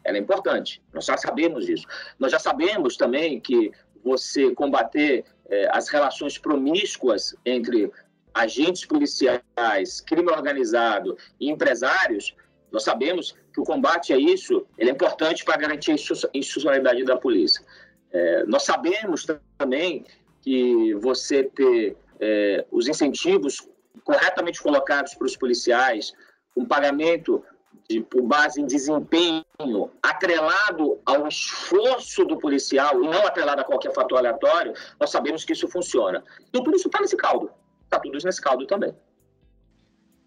ela 0.04 0.18
é 0.18 0.20
importante. 0.20 0.82
Nós 0.94 1.06
já 1.06 1.18
sabemos 1.18 1.66
disso. 1.66 1.86
Nós 2.20 2.32
já 2.32 2.40
sabemos 2.40 2.96
também 2.96 3.40
que 3.40 3.72
você 4.04 4.54
combater 4.54 5.26
é, 5.50 5.68
as 5.72 5.90
relações 5.90 6.38
promíscuas 6.38 7.36
entre 7.46 7.92
agentes 8.34 8.86
policiais, 8.86 10.02
crime 10.06 10.32
organizado 10.32 11.18
e 11.40 11.50
empresários, 11.50 12.36
nós 12.72 12.84
sabemos 12.84 13.36
que 13.54 13.60
o 13.60 13.64
combate 13.64 14.14
a 14.14 14.18
isso 14.18 14.66
é 14.78 14.86
importante 14.86 15.44
para 15.44 15.58
garantir 15.58 15.92
a 15.92 15.96
institucionalidade 15.96 17.04
da 17.04 17.18
polícia. 17.18 17.64
É, 18.12 18.46
nós 18.46 18.64
sabemos 18.64 19.26
também 19.58 20.06
que 20.42 20.94
você 20.96 21.44
ter 21.44 21.98
é, 22.20 22.66
os 22.72 22.88
incentivos 22.88 23.68
corretamente 24.04 24.62
colocados 24.62 25.14
para 25.14 25.26
os 25.26 25.36
policiais, 25.36 26.14
um 26.56 26.66
pagamento 26.66 27.44
de, 27.90 28.02
por 28.02 28.22
base 28.22 28.62
em 28.62 28.66
desempenho, 28.66 29.44
atrelado 30.02 31.00
ao 31.06 31.28
esforço 31.28 32.26
do 32.26 32.38
policial 32.38 33.04
e 33.04 33.08
não 33.08 33.26
atrelado 33.26 33.62
a 33.62 33.64
qualquer 33.64 33.94
fator 33.94 34.18
aleatório, 34.18 34.74
nós 35.00 35.10
sabemos 35.10 35.46
que 35.46 35.54
isso 35.54 35.68
funciona. 35.68 36.24
Então, 36.50 36.64
por 36.64 36.74
isso 36.74 36.88
está 36.88 37.00
nesse 37.00 37.16
caldo. 37.16 37.52
Está 37.84 38.00
tudo 38.00 38.18
nesse 38.24 38.42
caldo 38.42 38.66
também. 38.66 38.94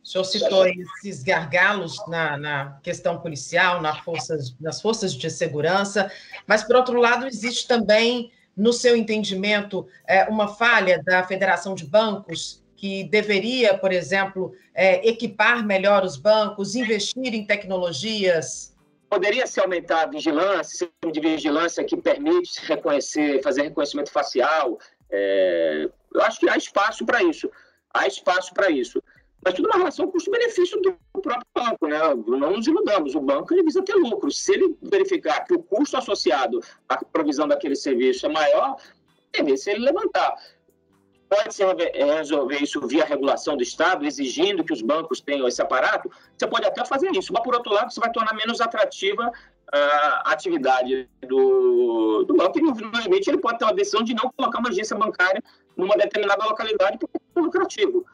O 0.02 0.06
senhor 0.06 0.24
citou 0.24 0.66
esses 0.66 1.22
gargalos 1.22 1.96
na, 2.08 2.36
na 2.36 2.78
questão 2.82 3.18
policial, 3.18 3.82
na 3.82 3.94
forças, 4.02 4.56
nas 4.58 4.80
forças 4.80 5.14
de 5.14 5.30
segurança, 5.30 6.10
mas, 6.46 6.64
por 6.64 6.76
outro 6.76 6.98
lado, 6.98 7.26
existe 7.26 7.68
também, 7.68 8.32
no 8.56 8.72
seu 8.72 8.96
entendimento, 8.96 9.86
é, 10.06 10.24
uma 10.24 10.48
falha 10.48 11.02
da 11.04 11.22
Federação 11.22 11.74
de 11.74 11.84
Bancos 11.84 12.60
que 12.80 13.04
deveria, 13.04 13.76
por 13.76 13.92
exemplo, 13.92 14.54
é, 14.74 15.06
equipar 15.06 15.64
melhor 15.64 16.02
os 16.02 16.16
bancos, 16.16 16.74
investir 16.74 17.34
em 17.34 17.44
tecnologias? 17.44 18.74
Poderia 19.10 19.46
se 19.46 19.60
aumentar 19.60 20.04
a 20.04 20.06
vigilância, 20.06 20.64
sistema 20.64 21.12
de 21.12 21.20
vigilância 21.20 21.84
que 21.84 21.94
permite 21.94 22.58
reconhecer, 22.64 23.42
fazer 23.42 23.62
reconhecimento 23.62 24.10
facial. 24.10 24.78
É, 25.10 25.90
eu 26.14 26.22
acho 26.22 26.40
que 26.40 26.48
há 26.48 26.56
espaço 26.56 27.04
para 27.04 27.22
isso. 27.22 27.50
Há 27.92 28.06
espaço 28.06 28.54
para 28.54 28.70
isso. 28.70 29.02
Mas 29.44 29.54
tudo 29.54 29.66
uma 29.66 29.78
relação 29.78 30.10
custo-benefício 30.10 30.80
do 30.82 30.98
próprio 31.20 31.46
banco, 31.54 31.86
né? 31.86 31.98
Não 32.26 32.52
nos 32.52 32.66
iludamos, 32.66 33.14
o 33.14 33.20
banco 33.20 33.54
ele 33.54 33.62
visa 33.62 33.82
ter 33.82 33.94
lucro. 33.94 34.30
Se 34.30 34.52
ele 34.52 34.76
verificar 34.82 35.44
que 35.44 35.54
o 35.54 35.62
custo 35.62 35.96
associado 35.96 36.60
à 36.88 37.02
provisão 37.04 37.48
daquele 37.48 37.74
serviço 37.74 38.26
é 38.26 38.28
maior, 38.28 38.76
é 39.32 39.56
se 39.56 39.70
ele 39.70 39.80
levantar 39.80 40.34
pode-se 41.30 41.62
resolver 41.94 42.58
isso 42.60 42.84
via 42.88 43.04
regulação 43.04 43.56
do 43.56 43.62
Estado, 43.62 44.04
exigindo 44.04 44.64
que 44.64 44.72
os 44.72 44.82
bancos 44.82 45.20
tenham 45.20 45.46
esse 45.46 45.62
aparato, 45.62 46.10
você 46.36 46.46
pode 46.46 46.66
até 46.66 46.84
fazer 46.84 47.12
isso, 47.12 47.32
mas 47.32 47.42
por 47.44 47.54
outro 47.54 47.72
lado, 47.72 47.92
você 47.92 48.00
vai 48.00 48.10
tornar 48.10 48.34
menos 48.34 48.60
atrativa 48.60 49.30
a 49.72 50.32
atividade 50.32 51.08
do, 51.28 52.24
do 52.24 52.34
banco 52.34 52.58
e, 52.58 52.62
no 52.62 52.72
limite, 53.00 53.30
ele 53.30 53.38
pode 53.38 53.58
ter 53.58 53.64
uma 53.64 53.72
decisão 53.72 54.02
de 54.02 54.12
não 54.12 54.28
colocar 54.36 54.58
uma 54.58 54.70
agência 54.70 54.96
bancária 54.96 55.40
numa 55.76 55.96
determinada 55.96 56.44
localidade 56.44 56.98
porque 56.98 57.16
é 57.36 57.40
lucrativo. 57.40 58.04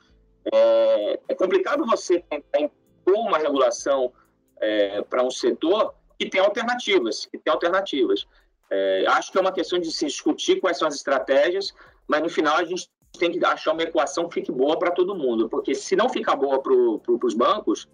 É, 0.52 1.20
é 1.28 1.34
complicado 1.34 1.84
você 1.86 2.20
tentar 2.20 2.60
impor 2.60 3.14
uma 3.14 3.38
regulação 3.38 4.12
é, 4.60 5.02
para 5.02 5.22
um 5.22 5.30
setor 5.30 5.94
que 6.18 6.28
tem 6.28 6.40
alternativas, 6.40 7.26
que 7.26 7.38
tem 7.38 7.52
alternativas. 7.52 8.26
É, 8.70 9.04
acho 9.08 9.30
que 9.30 9.38
é 9.38 9.40
uma 9.40 9.52
questão 9.52 9.78
de 9.78 9.90
se 9.90 10.06
discutir 10.06 10.60
quais 10.60 10.78
são 10.78 10.88
as 10.88 10.94
estratégias, 10.94 11.72
mas 12.06 12.22
no 12.22 12.28
final 12.28 12.56
a 12.56 12.64
gente 12.64 12.88
tem 13.18 13.32
que 13.32 13.44
achar 13.44 13.72
uma 13.72 13.82
equação 13.82 14.28
que 14.28 14.34
fique 14.34 14.52
boa 14.52 14.78
para 14.78 14.90
todo 14.90 15.14
mundo, 15.14 15.48
porque 15.48 15.74
se 15.74 15.96
não 15.96 16.08
ficar 16.08 16.36
boa 16.36 16.60
para 16.60 16.72
pro, 16.72 17.18
os 17.22 17.34
bancos, 17.34 17.88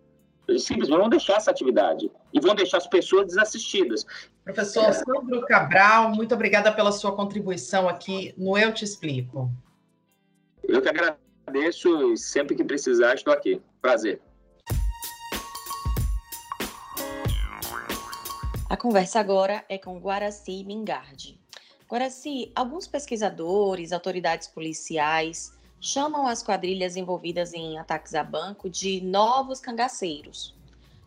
eles 0.48 0.64
simplesmente 0.64 0.98
vão 0.98 1.08
deixar 1.08 1.36
essa 1.36 1.50
atividade 1.50 2.10
e 2.32 2.40
vão 2.40 2.54
deixar 2.54 2.78
as 2.78 2.86
pessoas 2.86 3.26
desassistidas. 3.26 4.04
Professor 4.42 4.84
é. 4.84 4.92
Sandro 4.92 5.42
Cabral, 5.46 6.10
muito 6.10 6.34
obrigada 6.34 6.72
pela 6.72 6.90
sua 6.90 7.14
contribuição 7.14 7.88
aqui 7.88 8.34
no 8.36 8.58
Eu 8.58 8.74
Te 8.74 8.84
Explico. 8.84 9.50
Eu 10.64 10.82
que 10.82 10.88
agradeço 10.88 11.21
e 11.56 12.16
sempre 12.16 12.54
que 12.54 12.64
precisar 12.64 13.14
estou 13.14 13.32
aqui. 13.32 13.60
Prazer. 13.80 14.20
A 18.68 18.76
conversa 18.76 19.20
agora 19.20 19.64
é 19.68 19.76
com 19.76 19.98
Guaraci 19.98 20.64
Mingardi. 20.64 21.38
Se 22.10 22.50
alguns 22.54 22.86
pesquisadores, 22.86 23.92
autoridades 23.92 24.48
policiais 24.48 25.52
chamam 25.78 26.26
as 26.26 26.42
quadrilhas 26.42 26.96
envolvidas 26.96 27.52
em 27.52 27.76
ataques 27.78 28.14
a 28.14 28.24
banco 28.24 28.70
de 28.70 29.00
novos 29.02 29.60
cangaceiros. 29.60 30.54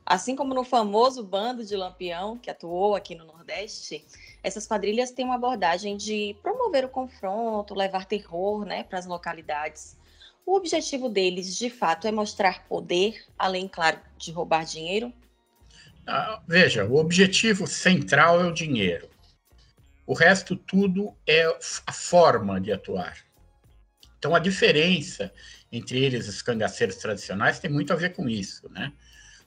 Assim 0.06 0.36
como 0.36 0.54
no 0.54 0.64
famoso 0.64 1.24
bando 1.24 1.66
de 1.66 1.76
Lampião, 1.76 2.38
que 2.38 2.52
atuou 2.52 2.94
aqui 2.94 3.16
no 3.16 3.26
Nordeste, 3.26 4.06
essas 4.44 4.68
quadrilhas 4.68 5.10
têm 5.10 5.26
uma 5.26 5.34
abordagem 5.36 5.98
de 5.98 6.38
promover 6.44 6.86
o 6.86 6.90
confronto, 6.90 7.74
levar 7.74 8.06
terror 8.06 8.64
né, 8.64 8.84
para 8.84 9.00
as 9.00 9.08
localidades. 9.08 9.98
O 10.46 10.56
objetivo 10.56 11.10
deles, 11.10 11.58
de 11.58 11.70
fato, 11.70 12.08
é 12.08 12.12
mostrar 12.12 12.68
poder, 12.68 13.26
além, 13.38 13.68
claro, 13.68 14.00
de 14.18 14.32
roubar 14.32 14.64
dinheiro? 14.64 15.12
Ah, 16.08 16.42
veja, 16.48 16.86
o 16.86 16.98
objetivo 16.98 17.66
central 17.66 18.40
é 18.42 18.46
o 18.46 18.54
dinheiro. 18.54 19.10
O 20.06 20.14
resto 20.14 20.56
tudo 20.56 21.16
é 21.26 21.46
a 21.88 21.92
forma 21.92 22.62
de 22.62 22.72
atuar. 22.72 23.18
Então 24.20 24.36
a 24.36 24.40
diferença 24.40 25.34
entre 25.72 26.04
eles 26.04 26.28
e 26.28 26.30
os 26.30 26.42
cangaceiros 26.42 26.98
tradicionais 26.98 27.60
tem 27.60 27.72
muito 27.72 27.92
a 27.92 27.96
ver 27.96 28.14
com 28.14 28.30
isso, 28.30 28.70
né? 28.70 28.94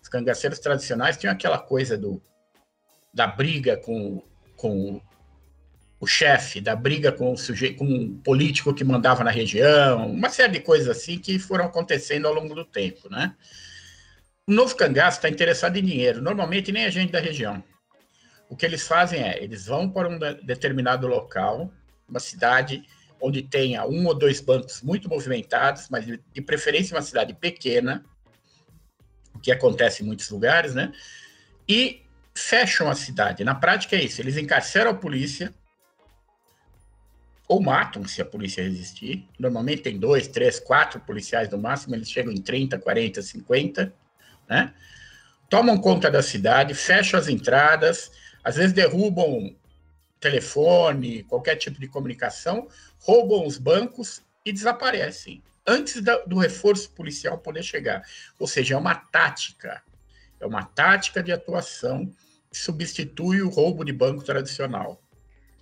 Os 0.02 0.08
cangaceiros 0.08 0.58
tradicionais 0.58 1.16
tinham 1.16 1.32
aquela 1.32 1.58
coisa 1.58 1.96
do 1.96 2.20
da 3.14 3.26
briga 3.26 3.76
com, 3.76 4.22
com 4.56 5.00
o 6.00 6.06
chefe, 6.06 6.60
da 6.60 6.76
briga 6.76 7.10
com 7.10 7.32
o 7.32 7.36
sujeito, 7.36 7.78
com 7.78 7.84
um 7.84 8.18
político 8.18 8.72
que 8.72 8.84
mandava 8.84 9.24
na 9.24 9.30
região, 9.30 10.10
uma 10.10 10.30
série 10.30 10.52
de 10.52 10.60
coisas 10.60 10.88
assim 10.88 11.18
que 11.18 11.38
foram 11.38 11.64
acontecendo 11.64 12.26
ao 12.26 12.34
longo 12.34 12.54
do 12.54 12.64
tempo, 12.64 13.08
né? 13.10 13.34
O 14.46 14.52
novo 14.52 14.74
cangaço 14.76 15.18
está 15.18 15.28
interessado 15.28 15.76
em 15.76 15.84
dinheiro, 15.84 16.22
normalmente 16.22 16.72
nem 16.72 16.84
a 16.84 16.90
gente 16.90 17.12
da 17.12 17.20
região 17.20 17.62
o 18.48 18.56
que 18.56 18.64
eles 18.64 18.86
fazem 18.86 19.22
é, 19.22 19.42
eles 19.42 19.66
vão 19.66 19.88
para 19.90 20.08
um 20.08 20.18
determinado 20.42 21.06
local, 21.06 21.70
uma 22.08 22.18
cidade 22.18 22.82
onde 23.20 23.42
tenha 23.42 23.84
um 23.84 24.06
ou 24.06 24.14
dois 24.14 24.40
bancos 24.40 24.80
muito 24.80 25.08
movimentados, 25.08 25.88
mas 25.90 26.06
de 26.06 26.40
preferência 26.40 26.96
uma 26.96 27.02
cidade 27.02 27.34
pequena, 27.34 28.04
o 29.34 29.38
que 29.38 29.52
acontece 29.52 30.02
em 30.02 30.06
muitos 30.06 30.30
lugares, 30.30 30.74
né? 30.74 30.92
E 31.68 32.02
fecham 32.34 32.88
a 32.88 32.94
cidade. 32.94 33.44
Na 33.44 33.54
prática 33.54 33.96
é 33.96 34.02
isso, 34.02 34.20
eles 34.22 34.36
encarceram 34.36 34.92
a 34.92 34.94
polícia 34.94 35.52
ou 37.48 37.62
matam 37.62 38.06
se 38.06 38.20
a 38.20 38.24
polícia 38.26 38.62
resistir. 38.62 39.26
Normalmente 39.38 39.82
tem 39.82 39.98
dois, 39.98 40.28
três, 40.28 40.60
quatro 40.60 41.00
policiais 41.00 41.48
no 41.48 41.56
máximo, 41.56 41.94
eles 41.94 42.10
chegam 42.10 42.30
em 42.30 42.40
30, 42.40 42.78
40, 42.78 43.22
50, 43.22 43.94
né? 44.48 44.74
Tomam 45.48 45.78
conta 45.78 46.10
da 46.10 46.22
cidade, 46.22 46.74
fecham 46.74 47.18
as 47.18 47.26
entradas, 47.26 48.12
às 48.44 48.56
vezes 48.56 48.74
derrubam 48.74 49.56
telefone, 50.20 51.22
qualquer 51.22 51.56
tipo 51.56 51.80
de 51.80 51.88
comunicação, 51.88 52.68
roubam 53.00 53.46
os 53.46 53.56
bancos 53.56 54.20
e 54.44 54.52
desaparecem 54.52 55.42
antes 55.66 56.02
do 56.26 56.38
reforço 56.38 56.90
policial 56.90 57.38
poder 57.38 57.62
chegar. 57.62 58.02
Ou 58.38 58.46
seja, 58.46 58.74
é 58.74 58.76
uma 58.76 58.94
tática, 58.94 59.82
é 60.40 60.46
uma 60.46 60.64
tática 60.64 61.22
de 61.22 61.30
atuação 61.30 62.10
que 62.50 62.58
substitui 62.58 63.42
o 63.42 63.50
roubo 63.50 63.84
de 63.84 63.92
banco 63.92 64.24
tradicional. 64.24 65.00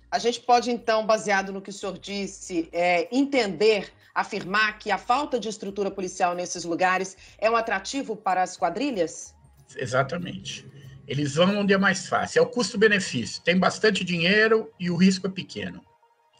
A 0.09 0.19
gente 0.19 0.39
pode, 0.39 0.71
então, 0.71 1.05
baseado 1.05 1.51
no 1.51 1.61
que 1.61 1.69
o 1.69 1.73
senhor 1.73 1.97
disse, 1.97 2.69
é, 2.71 3.07
entender, 3.15 3.91
afirmar 4.15 4.79
que 4.79 4.89
a 4.89 4.97
falta 4.97 5.39
de 5.39 5.49
estrutura 5.49 5.91
policial 5.91 6.33
nesses 6.33 6.63
lugares 6.63 7.17
é 7.37 7.51
um 7.51 7.55
atrativo 7.55 8.15
para 8.15 8.41
as 8.41 8.55
quadrilhas? 8.55 9.35
Exatamente. 9.75 10.65
Eles 11.07 11.35
vão 11.35 11.59
onde 11.59 11.73
é 11.73 11.77
mais 11.77 12.07
fácil. 12.07 12.39
É 12.39 12.41
o 12.41 12.47
custo-benefício. 12.47 13.41
Tem 13.43 13.57
bastante 13.57 14.03
dinheiro 14.03 14.71
e 14.79 14.89
o 14.89 14.95
risco 14.95 15.27
é 15.27 15.29
pequeno. 15.29 15.81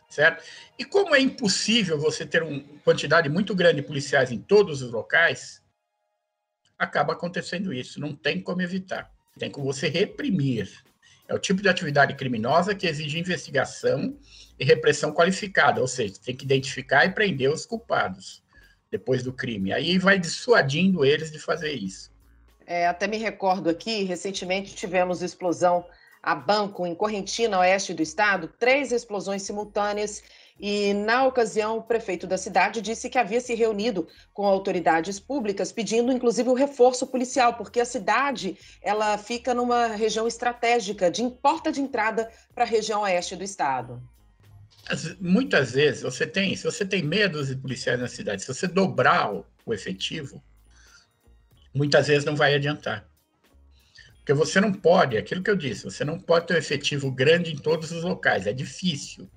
Certo? 0.09 0.43
E 0.79 0.85
como 0.85 1.13
é 1.13 1.19
impossível 1.19 1.99
você 1.99 2.25
ter 2.25 2.41
uma 2.41 2.63
quantidade 2.83 3.27
muito 3.27 3.53
grande 3.53 3.81
de 3.81 3.87
policiais 3.87 4.31
em 4.31 4.39
todos 4.39 4.81
os 4.81 4.91
locais, 4.91 5.61
acaba 6.79 7.13
acontecendo 7.13 7.73
isso. 7.73 7.99
Não 7.99 8.15
tem 8.15 8.41
como 8.41 8.61
evitar. 8.61 9.11
Tem 9.37 9.51
como 9.51 9.65
você 9.65 9.89
reprimir. 9.89 10.83
É 11.27 11.33
o 11.33 11.39
tipo 11.39 11.61
de 11.61 11.67
atividade 11.67 12.15
criminosa 12.15 12.73
que 12.73 12.87
exige 12.87 13.19
investigação 13.19 14.17
e 14.57 14.63
repressão 14.63 15.11
qualificada, 15.11 15.81
ou 15.81 15.87
seja, 15.87 16.15
tem 16.23 16.35
que 16.35 16.45
identificar 16.45 17.05
e 17.05 17.11
prender 17.11 17.51
os 17.51 17.65
culpados 17.65 18.43
depois 18.89 19.23
do 19.23 19.33
crime. 19.33 19.73
Aí 19.73 19.97
vai 19.97 20.17
dissuadindo 20.17 21.03
eles 21.03 21.31
de 21.31 21.39
fazer 21.39 21.73
isso. 21.73 22.11
É, 22.65 22.87
até 22.87 23.07
me 23.07 23.17
recordo 23.17 23.69
aqui, 23.69 24.03
recentemente 24.03 24.75
tivemos 24.75 25.21
explosão 25.21 25.85
a 26.21 26.35
banco 26.35 26.85
em 26.85 26.95
Correntina, 26.95 27.59
oeste 27.59 27.93
do 27.93 28.01
estado, 28.01 28.49
três 28.59 28.91
explosões 28.91 29.43
simultâneas 29.43 30.23
e, 30.59 30.93
na 30.93 31.25
ocasião, 31.25 31.77
o 31.77 31.83
prefeito 31.83 32.25
da 32.25 32.37
cidade 32.37 32.81
disse 32.81 33.09
que 33.09 33.17
havia 33.17 33.39
se 33.39 33.53
reunido 33.53 34.07
com 34.33 34.45
autoridades 34.45 35.19
públicas, 35.19 35.71
pedindo 35.71 36.11
inclusive 36.11 36.49
o 36.49 36.55
reforço 36.55 37.05
policial, 37.05 37.53
porque 37.53 37.79
a 37.79 37.85
cidade 37.85 38.57
ela 38.81 39.17
fica 39.17 39.53
numa 39.53 39.87
região 39.87 40.27
estratégica, 40.27 41.11
de 41.11 41.29
porta 41.41 41.71
de 41.71 41.79
entrada 41.79 42.31
para 42.55 42.63
a 42.63 42.67
região 42.67 43.01
oeste 43.01 43.35
do 43.35 43.43
estado. 43.43 44.01
Muitas 45.19 45.71
vezes 45.71 46.01
você 46.01 46.25
tem, 46.25 46.55
se 46.55 46.63
você 46.63 46.85
tem 46.85 47.03
medo 47.03 47.45
de 47.45 47.55
policiais 47.55 47.99
na 47.99 48.07
cidade, 48.07 48.41
se 48.41 48.47
você 48.47 48.67
dobrar 48.67 49.33
o, 49.33 49.45
o 49.65 49.73
efetivo, 49.73 50.41
muitas 51.73 52.07
vezes 52.07 52.25
não 52.25 52.35
vai 52.35 52.55
adiantar. 52.55 53.07
Porque 54.17 54.33
você 54.33 54.59
não 54.59 54.73
pode, 54.73 55.17
aquilo 55.17 55.43
que 55.43 55.51
eu 55.51 55.55
disse, 55.55 55.83
você 55.83 56.03
não 56.03 56.19
pode 56.19 56.47
ter 56.47 56.55
um 56.55 56.57
efetivo 56.57 57.11
grande 57.11 57.53
em 57.53 57.57
todos 57.57 57.91
os 57.91 58.03
locais, 58.03 58.47
é 58.47 58.53
difícil. 58.53 59.29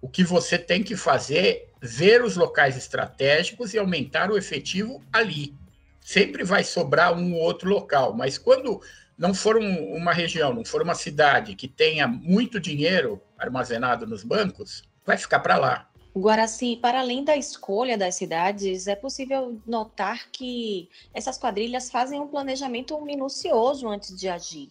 O 0.00 0.08
que 0.08 0.24
você 0.24 0.58
tem 0.58 0.82
que 0.82 0.96
fazer 0.96 1.46
é 1.46 1.66
ver 1.80 2.22
os 2.24 2.36
locais 2.36 2.76
estratégicos 2.76 3.74
e 3.74 3.78
aumentar 3.78 4.30
o 4.30 4.38
efetivo 4.38 5.02
ali. 5.12 5.54
Sempre 6.00 6.42
vai 6.42 6.64
sobrar 6.64 7.16
um 7.16 7.34
ou 7.34 7.40
outro 7.40 7.68
local, 7.68 8.14
mas 8.14 8.38
quando 8.38 8.80
não 9.16 9.34
for 9.34 9.58
um, 9.58 9.94
uma 9.94 10.12
região, 10.12 10.54
não 10.54 10.64
for 10.64 10.80
uma 10.80 10.94
cidade 10.94 11.54
que 11.54 11.68
tenha 11.68 12.08
muito 12.08 12.58
dinheiro 12.58 13.20
armazenado 13.38 14.06
nos 14.06 14.24
bancos, 14.24 14.82
vai 15.04 15.18
ficar 15.18 15.40
para 15.40 15.58
lá. 15.58 15.90
Guaraci, 16.16 16.76
para 16.76 17.00
além 17.00 17.22
da 17.22 17.36
escolha 17.36 17.96
das 17.96 18.16
cidades, 18.16 18.88
é 18.88 18.96
possível 18.96 19.60
notar 19.66 20.30
que 20.30 20.88
essas 21.14 21.38
quadrilhas 21.38 21.90
fazem 21.90 22.18
um 22.18 22.26
planejamento 22.26 23.00
minucioso 23.02 23.88
antes 23.88 24.18
de 24.18 24.28
agir. 24.28 24.70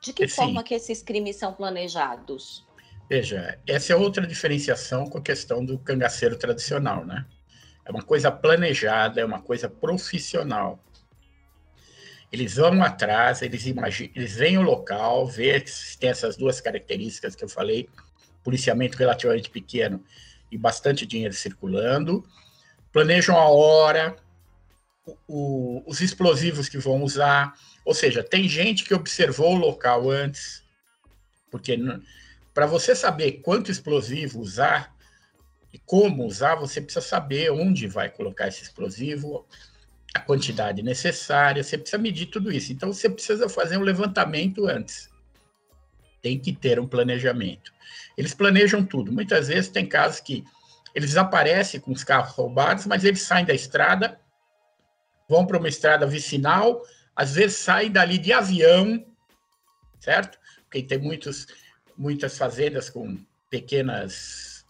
De 0.00 0.12
que 0.12 0.28
Sim. 0.28 0.34
forma 0.34 0.62
que 0.62 0.74
esses 0.74 1.02
crimes 1.02 1.36
são 1.36 1.52
planejados? 1.52 2.64
Veja, 3.08 3.58
essa 3.66 3.92
é 3.92 3.96
outra 3.96 4.26
diferenciação 4.26 5.06
com 5.06 5.18
a 5.18 5.22
questão 5.22 5.64
do 5.64 5.78
cangaceiro 5.78 6.36
tradicional, 6.36 7.04
né? 7.04 7.26
É 7.84 7.90
uma 7.90 8.02
coisa 8.02 8.30
planejada, 8.30 9.20
é 9.20 9.24
uma 9.24 9.42
coisa 9.42 9.68
profissional. 9.68 10.82
Eles 12.30 12.56
vão 12.56 12.82
atrás, 12.82 13.42
eles 13.42 13.66
imaginam, 13.66 14.12
eles 14.16 14.36
veem 14.36 14.56
o 14.56 14.62
local, 14.62 15.26
vê 15.26 15.62
se 15.66 15.98
tem 15.98 16.10
essas 16.10 16.36
duas 16.36 16.60
características 16.60 17.34
que 17.34 17.44
eu 17.44 17.48
falei, 17.48 17.88
policiamento 18.42 18.96
relativamente 18.96 19.50
pequeno 19.50 20.02
e 20.50 20.56
bastante 20.56 21.04
dinheiro 21.04 21.34
circulando, 21.34 22.24
planejam 22.92 23.36
a 23.36 23.48
hora, 23.48 24.16
o, 25.04 25.16
o, 25.26 25.82
os 25.86 26.00
explosivos 26.00 26.68
que 26.68 26.78
vão 26.78 27.02
usar, 27.02 27.54
ou 27.84 27.94
seja, 27.94 28.22
tem 28.22 28.48
gente 28.48 28.84
que 28.84 28.94
observou 28.94 29.54
o 29.54 29.58
local 29.58 30.10
antes, 30.10 30.62
porque 31.50 31.76
para 32.54 32.66
você 32.66 32.94
saber 32.94 33.40
quanto 33.42 33.70
explosivo 33.70 34.40
usar 34.40 34.94
e 35.72 35.78
como 35.78 36.26
usar, 36.26 36.54
você 36.54 36.80
precisa 36.80 37.04
saber 37.04 37.50
onde 37.50 37.86
vai 37.86 38.10
colocar 38.10 38.48
esse 38.48 38.62
explosivo, 38.62 39.46
a 40.14 40.20
quantidade 40.20 40.82
necessária, 40.82 41.62
você 41.62 41.78
precisa 41.78 42.00
medir 42.00 42.26
tudo 42.26 42.52
isso. 42.52 42.72
Então 42.72 42.92
você 42.92 43.08
precisa 43.08 43.48
fazer 43.48 43.78
um 43.78 43.82
levantamento 43.82 44.66
antes. 44.66 45.08
Tem 46.20 46.38
que 46.38 46.52
ter 46.52 46.78
um 46.78 46.86
planejamento. 46.86 47.72
Eles 48.16 48.34
planejam 48.34 48.84
tudo. 48.84 49.10
Muitas 49.10 49.48
vezes 49.48 49.70
tem 49.70 49.86
casos 49.86 50.20
que 50.20 50.44
eles 50.94 51.10
desaparecem 51.10 51.80
com 51.80 51.92
os 51.92 52.04
carros 52.04 52.32
roubados, 52.32 52.86
mas 52.86 53.02
eles 53.02 53.22
saem 53.22 53.46
da 53.46 53.54
estrada, 53.54 54.20
vão 55.26 55.46
para 55.46 55.58
uma 55.58 55.68
estrada 55.68 56.06
vicinal, 56.06 56.82
às 57.16 57.34
vezes 57.34 57.56
saem 57.56 57.90
dali 57.90 58.18
de 58.18 58.30
avião, 58.30 59.02
certo? 59.98 60.38
Porque 60.64 60.82
tem 60.82 60.98
muitos 60.98 61.46
muitas 62.02 62.36
fazendas 62.36 62.90
com 62.90 63.16
pequenas 63.48 64.66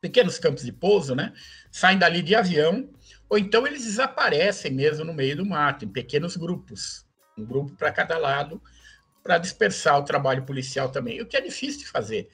pequenos 0.00 0.38
campos 0.38 0.64
de 0.64 0.72
pouso, 0.72 1.14
né? 1.14 1.34
Saem 1.70 1.98
dali 1.98 2.22
de 2.22 2.34
avião, 2.34 2.88
ou 3.28 3.36
então 3.36 3.66
eles 3.66 3.84
desaparecem 3.84 4.72
mesmo 4.72 5.04
no 5.04 5.12
meio 5.12 5.36
do 5.36 5.44
mato, 5.44 5.84
em 5.84 5.88
pequenos 5.88 6.38
grupos, 6.38 7.04
um 7.36 7.44
grupo 7.44 7.76
para 7.76 7.92
cada 7.92 8.16
lado, 8.16 8.62
para 9.22 9.36
dispersar 9.36 9.98
o 9.98 10.04
trabalho 10.04 10.46
policial 10.46 10.90
também, 10.90 11.20
o 11.20 11.26
que 11.26 11.36
é 11.36 11.40
difícil 11.42 11.80
de 11.80 11.86
fazer. 11.86 12.30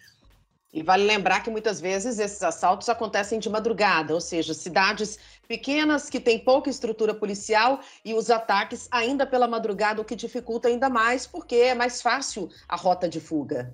E 0.76 0.82
vale 0.82 1.04
lembrar 1.04 1.42
que 1.42 1.48
muitas 1.48 1.80
vezes 1.80 2.18
esses 2.18 2.42
assaltos 2.42 2.90
acontecem 2.90 3.38
de 3.38 3.48
madrugada, 3.48 4.12
ou 4.12 4.20
seja, 4.20 4.52
cidades 4.52 5.18
pequenas 5.48 6.10
que 6.10 6.20
têm 6.20 6.38
pouca 6.38 6.68
estrutura 6.68 7.14
policial 7.14 7.80
e 8.04 8.12
os 8.12 8.28
ataques 8.28 8.86
ainda 8.90 9.26
pela 9.26 9.48
madrugada, 9.48 10.02
o 10.02 10.04
que 10.04 10.14
dificulta 10.14 10.68
ainda 10.68 10.90
mais, 10.90 11.26
porque 11.26 11.54
é 11.54 11.74
mais 11.74 12.02
fácil 12.02 12.50
a 12.68 12.76
rota 12.76 13.08
de 13.08 13.20
fuga. 13.20 13.72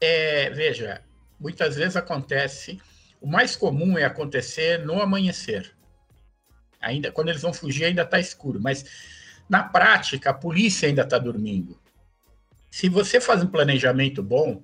É, 0.00 0.48
veja, 0.50 1.02
muitas 1.40 1.74
vezes 1.74 1.96
acontece, 1.96 2.80
o 3.20 3.26
mais 3.26 3.56
comum 3.56 3.98
é 3.98 4.04
acontecer 4.04 4.78
no 4.78 5.02
amanhecer. 5.02 5.74
Ainda 6.80 7.10
quando 7.10 7.30
eles 7.30 7.42
vão 7.42 7.52
fugir 7.52 7.86
ainda 7.86 8.02
está 8.02 8.20
escuro, 8.20 8.60
mas 8.60 8.84
na 9.48 9.64
prática 9.64 10.30
a 10.30 10.34
polícia 10.34 10.88
ainda 10.88 11.02
está 11.02 11.18
dormindo. 11.18 11.76
Se 12.70 12.88
você 12.88 13.20
faz 13.20 13.42
um 13.42 13.48
planejamento 13.48 14.22
bom, 14.22 14.62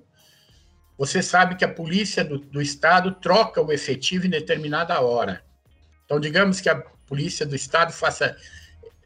você 1.01 1.23
sabe 1.23 1.55
que 1.55 1.65
a 1.65 1.73
polícia 1.73 2.23
do, 2.23 2.37
do 2.37 2.61
estado 2.61 3.11
troca 3.15 3.59
o 3.59 3.71
efetivo 3.71 4.27
em 4.27 4.29
determinada 4.29 5.01
hora. 5.01 5.43
Então, 6.05 6.19
digamos 6.19 6.61
que 6.61 6.69
a 6.69 6.75
polícia 7.07 7.43
do 7.43 7.55
estado 7.55 7.91
faça 7.91 8.37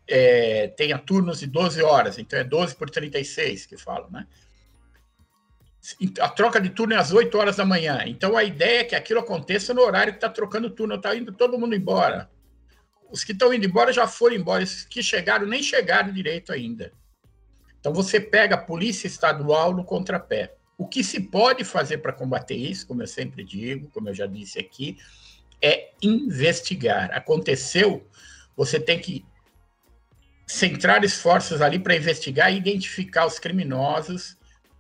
é, 0.06 0.68
tenha 0.76 0.98
turnos 0.98 1.40
de 1.40 1.48
12 1.48 1.82
horas, 1.82 2.18
então 2.18 2.38
é 2.38 2.44
12 2.44 2.76
por 2.76 2.90
36 2.90 3.66
que 3.66 3.78
falam, 3.78 4.12
né? 4.12 4.28
A 6.20 6.28
troca 6.28 6.60
de 6.60 6.70
turno 6.70 6.96
é 6.96 6.98
às 6.98 7.14
8 7.14 7.38
horas 7.38 7.56
da 7.56 7.64
manhã. 7.64 8.04
Então 8.06 8.36
a 8.36 8.44
ideia 8.44 8.82
é 8.82 8.84
que 8.84 8.96
aquilo 8.96 9.22
aconteça 9.22 9.74
no 9.74 9.82
horário 9.82 10.12
que 10.12 10.18
está 10.18 10.28
trocando 10.28 10.70
turno, 10.70 10.96
está 10.96 11.16
indo 11.16 11.32
todo 11.32 11.58
mundo 11.58 11.76
embora. 11.76 12.30
Os 13.10 13.24
que 13.24 13.32
estão 13.32 13.54
indo 13.54 13.68
embora 13.68 13.94
já 13.94 14.06
foram 14.06 14.36
embora, 14.36 14.66
os 14.66 14.84
que 14.84 15.02
chegaram 15.02 15.48
nem 15.48 15.64
chegaram 15.64 16.12
direito 16.12 16.52
ainda. 16.52 16.92
Então 17.80 17.94
você 17.94 18.20
pega 18.20 18.56
a 18.56 18.62
polícia 18.62 19.08
estadual 19.08 19.74
no 19.74 19.86
contrapé. 19.86 20.58
O 20.78 20.88
que 20.88 21.04
se 21.04 21.20
pode 21.22 21.64
fazer 21.64 22.00
para 22.00 22.12
combater 22.12 22.56
isso, 22.56 22.86
como 22.86 23.02
eu 23.02 23.08
sempre 23.08 23.44
digo, 23.44 23.90
como 23.92 24.10
eu 24.10 24.14
já 24.14 24.26
disse 24.26 24.60
aqui, 24.60 24.98
é 25.62 25.92
investigar. 26.02 27.12
Aconteceu, 27.14 28.06
você 28.56 28.80
tem 28.80 29.00
que 29.00 29.26
centrar 30.46 31.04
esforços 31.04 31.62
ali 31.62 31.80
para 31.80 31.96
investigar 31.96 32.54
e 32.54 32.58
identificar 32.58 33.26
os 33.26 33.40
criminosos 33.40 34.38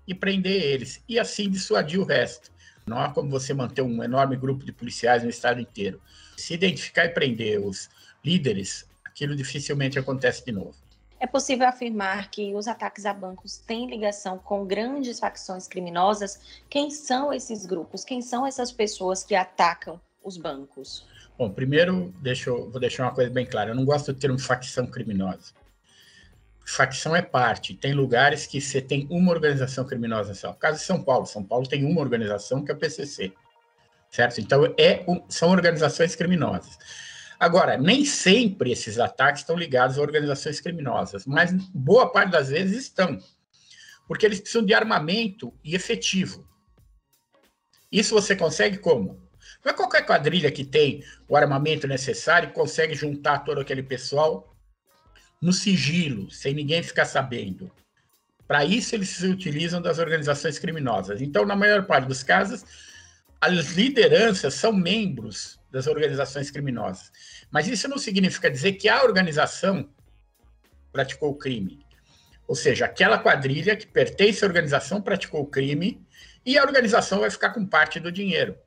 e 0.07 0.13
prender 0.13 0.61
eles, 0.61 1.03
e 1.09 1.17
assim 1.17 1.49
dissuadir 1.49 1.99
o 1.99 2.05
resto. 2.05 2.51
Não 2.85 2.99
há 2.99 3.09
como 3.09 3.29
você 3.29 3.53
manter 3.53 3.81
um 3.81 4.03
enorme 4.03 4.35
grupo 4.35 4.63
de 4.63 4.71
policiais 4.71 5.23
no 5.23 5.29
estado 5.29 5.59
inteiro. 5.59 5.99
Se 6.37 6.53
identificar 6.53 7.05
e 7.05 7.09
prender 7.09 7.59
os 7.59 7.89
líderes, 8.23 8.85
aquilo 9.03 9.35
dificilmente 9.35 9.97
acontece 9.97 10.45
de 10.45 10.51
novo. 10.51 10.75
É 11.19 11.25
possível 11.25 11.67
afirmar 11.67 12.29
que 12.29 12.53
os 12.53 12.67
ataques 12.67 13.05
a 13.05 13.13
bancos 13.13 13.57
têm 13.57 13.89
ligação 13.89 14.37
com 14.37 14.65
grandes 14.65 15.19
facções 15.19 15.67
criminosas? 15.67 16.61
Quem 16.69 16.91
são 16.91 17.31
esses 17.31 17.65
grupos? 17.65 18.03
Quem 18.03 18.21
são 18.21 18.45
essas 18.45 18.71
pessoas 18.71 19.23
que 19.23 19.33
atacam 19.33 19.99
os 20.23 20.37
bancos? 20.37 21.05
Bom, 21.37 21.49
primeiro, 21.49 22.13
deixa 22.21 22.49
eu, 22.49 22.69
vou 22.69 22.79
deixar 22.79 23.03
uma 23.03 23.13
coisa 23.13 23.29
bem 23.29 23.45
clara. 23.45 23.71
Eu 23.71 23.75
não 23.75 23.85
gosto 23.85 24.13
do 24.13 24.19
termo 24.19 24.39
facção 24.39 24.87
criminosa. 24.87 25.53
Facção 26.65 27.15
é 27.15 27.21
parte. 27.21 27.73
Tem 27.75 27.93
lugares 27.93 28.45
que 28.47 28.59
você 28.59 28.81
tem 28.81 29.07
uma 29.09 29.31
organização 29.31 29.85
criminosa 29.85 30.33
só. 30.33 30.53
Caso 30.53 30.79
de 30.79 30.83
São 30.83 31.01
Paulo. 31.01 31.25
São 31.25 31.43
Paulo 31.43 31.67
tem 31.67 31.85
uma 31.85 32.01
organização 32.01 32.63
que 32.63 32.71
é 32.71 32.73
o 32.73 32.77
PCC. 32.77 33.31
Certo? 34.09 34.39
Então, 34.39 34.65
é, 34.77 35.05
são 35.29 35.49
organizações 35.49 36.15
criminosas. 36.15 36.77
Agora, 37.39 37.77
nem 37.77 38.05
sempre 38.05 38.71
esses 38.71 38.97
ataques 38.99 39.41
estão 39.41 39.57
ligados 39.57 39.97
a 39.97 40.01
organizações 40.01 40.59
criminosas, 40.59 41.25
mas 41.25 41.51
boa 41.73 42.09
parte 42.11 42.31
das 42.31 42.49
vezes 42.49 42.83
estão, 42.83 43.17
porque 44.07 44.25
eles 44.25 44.39
precisam 44.39 44.65
de 44.65 44.73
armamento 44.73 45.53
e 45.63 45.75
efetivo. 45.75 46.47
Isso 47.91 48.13
você 48.13 48.35
consegue 48.35 48.77
como? 48.77 49.25
Não 49.63 49.71
é 49.71 49.73
qualquer 49.73 50.05
quadrilha 50.05 50.51
que 50.51 50.63
tem 50.63 51.03
o 51.27 51.35
armamento 51.35 51.87
necessário 51.87 52.51
consegue 52.51 52.95
juntar 52.95 53.39
todo 53.39 53.59
aquele 53.59 53.83
pessoal 53.83 54.55
no 55.41 55.51
sigilo, 55.51 56.31
sem 56.31 56.53
ninguém 56.53 56.81
ficar 56.81 57.05
sabendo. 57.05 57.71
Para 58.47 58.63
isso, 58.63 58.95
eles 58.95 59.09
se 59.09 59.27
utilizam 59.27 59.81
das 59.81 59.97
organizações 59.97 60.59
criminosas. 60.59 61.21
Então, 61.21 61.45
na 61.45 61.55
maior 61.55 61.85
parte 61.85 62.07
dos 62.07 62.21
casos, 62.23 62.63
as 63.41 63.71
lideranças 63.71 64.53
são 64.53 64.71
membros 64.71 65.59
das 65.75 65.87
organizações 65.87 66.49
criminosas. 66.49 67.11
Mas 67.51 67.67
isso 67.67 67.89
não 67.89 67.97
significa 67.97 68.49
dizer 68.49 68.73
que 68.73 68.87
a 68.87 69.03
organização 69.03 69.89
praticou 70.89 71.31
o 71.31 71.35
crime. 71.35 71.85
Ou 72.47 72.55
seja, 72.55 72.85
aquela 72.85 73.19
quadrilha 73.19 73.75
que 73.75 73.85
pertence 73.85 74.45
à 74.45 74.47
organização 74.47 75.01
praticou 75.01 75.41
o 75.41 75.45
crime 75.45 76.01
e 76.45 76.57
a 76.57 76.63
organização 76.63 77.19
vai 77.19 77.29
ficar 77.29 77.49
com 77.49 77.65
parte 77.65 77.99
do 77.99 78.09
dinheiro, 78.09 78.57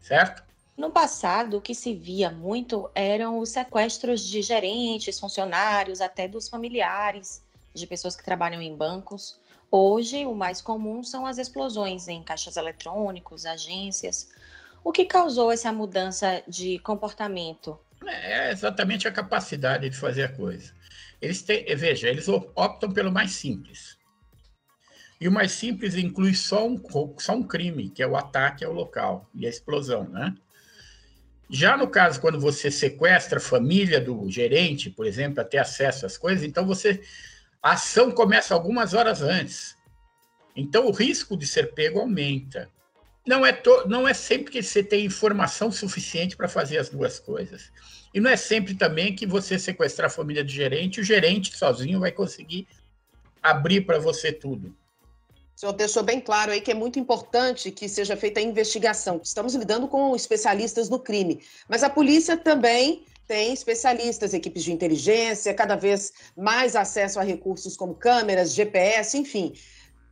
certo? 0.00 0.44
No 0.76 0.92
passado, 0.92 1.56
o 1.56 1.60
que 1.60 1.74
se 1.74 1.92
via 1.92 2.30
muito 2.30 2.88
eram 2.94 3.40
os 3.40 3.48
sequestros 3.48 4.24
de 4.24 4.40
gerentes, 4.40 5.18
funcionários, 5.18 6.00
até 6.00 6.28
dos 6.28 6.48
familiares 6.48 7.42
de 7.72 7.84
pessoas 7.84 8.14
que 8.14 8.24
trabalham 8.24 8.62
em 8.62 8.76
bancos. 8.76 9.40
Hoje, 9.72 10.24
o 10.24 10.34
mais 10.36 10.60
comum 10.60 11.02
são 11.02 11.26
as 11.26 11.36
explosões 11.36 12.06
em 12.06 12.22
caixas 12.22 12.56
eletrônicos, 12.56 13.44
agências. 13.44 14.28
O 14.84 14.92
que 14.92 15.06
causou 15.06 15.50
essa 15.50 15.72
mudança 15.72 16.42
de 16.46 16.78
comportamento? 16.80 17.80
É 18.06 18.50
exatamente 18.50 19.08
a 19.08 19.12
capacidade 19.12 19.88
de 19.88 19.96
fazer 19.96 20.24
a 20.24 20.28
coisa. 20.28 20.74
Eles 21.22 21.42
têm, 21.42 21.64
veja, 21.74 22.06
eles 22.06 22.28
optam 22.28 22.92
pelo 22.92 23.10
mais 23.10 23.32
simples. 23.32 23.98
E 25.18 25.26
o 25.26 25.32
mais 25.32 25.52
simples 25.52 25.94
inclui 25.94 26.34
só 26.34 26.68
um, 26.68 26.78
só 27.18 27.32
um 27.32 27.42
crime, 27.42 27.88
que 27.88 28.02
é 28.02 28.06
o 28.06 28.14
ataque 28.14 28.62
ao 28.62 28.74
local 28.74 29.26
e 29.34 29.46
a 29.46 29.48
explosão, 29.48 30.04
né? 30.06 30.34
Já 31.48 31.76
no 31.78 31.88
caso, 31.88 32.20
quando 32.20 32.38
você 32.38 32.70
sequestra 32.70 33.38
a 33.38 33.42
família 33.42 34.00
do 34.00 34.28
gerente, 34.30 34.90
por 34.90 35.06
exemplo, 35.06 35.36
para 35.36 35.44
ter 35.44 35.58
acesso 35.58 36.04
às 36.04 36.18
coisas, 36.18 36.44
então 36.44 36.66
você. 36.66 37.00
A 37.62 37.72
ação 37.72 38.10
começa 38.10 38.52
algumas 38.52 38.92
horas 38.92 39.22
antes. 39.22 39.74
Então 40.54 40.86
o 40.86 40.92
risco 40.92 41.34
de 41.34 41.46
ser 41.46 41.72
pego 41.72 42.00
aumenta. 42.00 42.70
Não 43.26 43.44
é, 43.44 43.52
to, 43.52 43.88
não 43.88 44.06
é 44.06 44.12
sempre 44.12 44.52
que 44.52 44.62
você 44.62 44.82
tem 44.82 45.06
informação 45.06 45.72
suficiente 45.72 46.36
para 46.36 46.48
fazer 46.48 46.78
as 46.78 46.90
duas 46.90 47.18
coisas. 47.18 47.70
E 48.12 48.20
não 48.20 48.30
é 48.30 48.36
sempre 48.36 48.74
também 48.74 49.14
que 49.14 49.26
você 49.26 49.58
sequestrar 49.58 50.08
a 50.08 50.12
família 50.12 50.44
do 50.44 50.50
gerente, 50.50 51.00
o 51.00 51.04
gerente 51.04 51.56
sozinho 51.56 52.00
vai 52.00 52.12
conseguir 52.12 52.68
abrir 53.42 53.82
para 53.82 53.98
você 53.98 54.30
tudo. 54.30 54.74
O 55.56 55.60
senhor 55.60 55.72
deixou 55.72 56.02
bem 56.02 56.20
claro 56.20 56.50
aí 56.50 56.60
que 56.60 56.70
é 56.70 56.74
muito 56.74 56.98
importante 56.98 57.70
que 57.70 57.88
seja 57.88 58.16
feita 58.16 58.40
a 58.40 58.42
investigação. 58.42 59.20
Estamos 59.22 59.54
lidando 59.54 59.86
com 59.86 60.14
especialistas 60.14 60.88
no 60.88 60.98
crime, 60.98 61.40
mas 61.68 61.82
a 61.82 61.90
polícia 61.90 62.36
também 62.36 63.04
tem 63.26 63.52
especialistas, 63.52 64.34
equipes 64.34 64.64
de 64.64 64.72
inteligência, 64.72 65.54
cada 65.54 65.76
vez 65.76 66.12
mais 66.36 66.76
acesso 66.76 67.18
a 67.18 67.22
recursos 67.22 67.76
como 67.76 67.94
câmeras, 67.94 68.52
GPS, 68.52 69.16
enfim. 69.16 69.54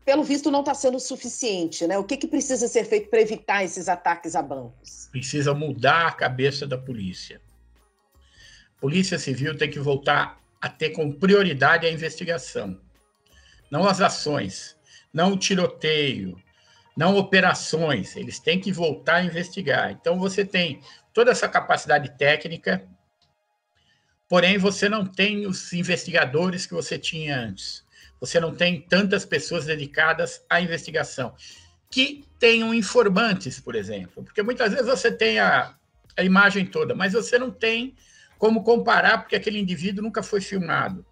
Pelo 0.04 0.24
visto, 0.24 0.50
não 0.50 0.60
está 0.60 0.74
sendo 0.74 0.98
suficiente, 0.98 1.86
né? 1.86 1.96
O 1.96 2.04
que, 2.04 2.16
que 2.16 2.26
precisa 2.26 2.66
ser 2.66 2.84
feito 2.84 3.08
para 3.08 3.20
evitar 3.20 3.64
esses 3.64 3.88
ataques 3.88 4.34
a 4.34 4.42
bancos? 4.42 5.08
Precisa 5.10 5.54
mudar 5.54 6.08
a 6.08 6.12
cabeça 6.12 6.66
da 6.66 6.76
polícia. 6.76 7.40
Polícia 8.80 9.18
Civil 9.18 9.56
tem 9.56 9.70
que 9.70 9.78
voltar 9.78 10.40
a 10.60 10.68
ter 10.68 10.90
como 10.90 11.14
prioridade 11.14 11.86
a 11.86 11.90
investigação, 11.90 12.80
não 13.70 13.86
as 13.86 14.00
ações 14.00 14.76
não 15.12 15.36
tiroteio, 15.36 16.36
não 16.96 17.16
operações, 17.16 18.16
eles 18.16 18.38
têm 18.38 18.58
que 18.58 18.72
voltar 18.72 19.16
a 19.16 19.24
investigar. 19.24 19.92
Então 19.92 20.18
você 20.18 20.44
tem 20.44 20.80
toda 21.12 21.30
essa 21.30 21.48
capacidade 21.48 22.16
técnica, 22.16 22.86
porém 24.28 24.56
você 24.56 24.88
não 24.88 25.04
tem 25.04 25.46
os 25.46 25.72
investigadores 25.72 26.64
que 26.64 26.74
você 26.74 26.98
tinha 26.98 27.38
antes. 27.38 27.84
Você 28.22 28.38
não 28.38 28.54
tem 28.54 28.80
tantas 28.80 29.24
pessoas 29.24 29.64
dedicadas 29.64 30.44
à 30.48 30.60
investigação 30.60 31.34
que 31.90 32.24
tenham 32.38 32.72
informantes, 32.72 33.58
por 33.58 33.74
exemplo, 33.74 34.22
porque 34.22 34.44
muitas 34.44 34.70
vezes 34.70 34.86
você 34.86 35.10
tem 35.10 35.40
a, 35.40 35.74
a 36.16 36.22
imagem 36.22 36.64
toda, 36.64 36.94
mas 36.94 37.14
você 37.14 37.36
não 37.36 37.50
tem 37.50 37.96
como 38.38 38.62
comparar 38.62 39.18
porque 39.18 39.34
aquele 39.34 39.58
indivíduo 39.58 40.04
nunca 40.04 40.22
foi 40.22 40.40
filmado. 40.40 41.04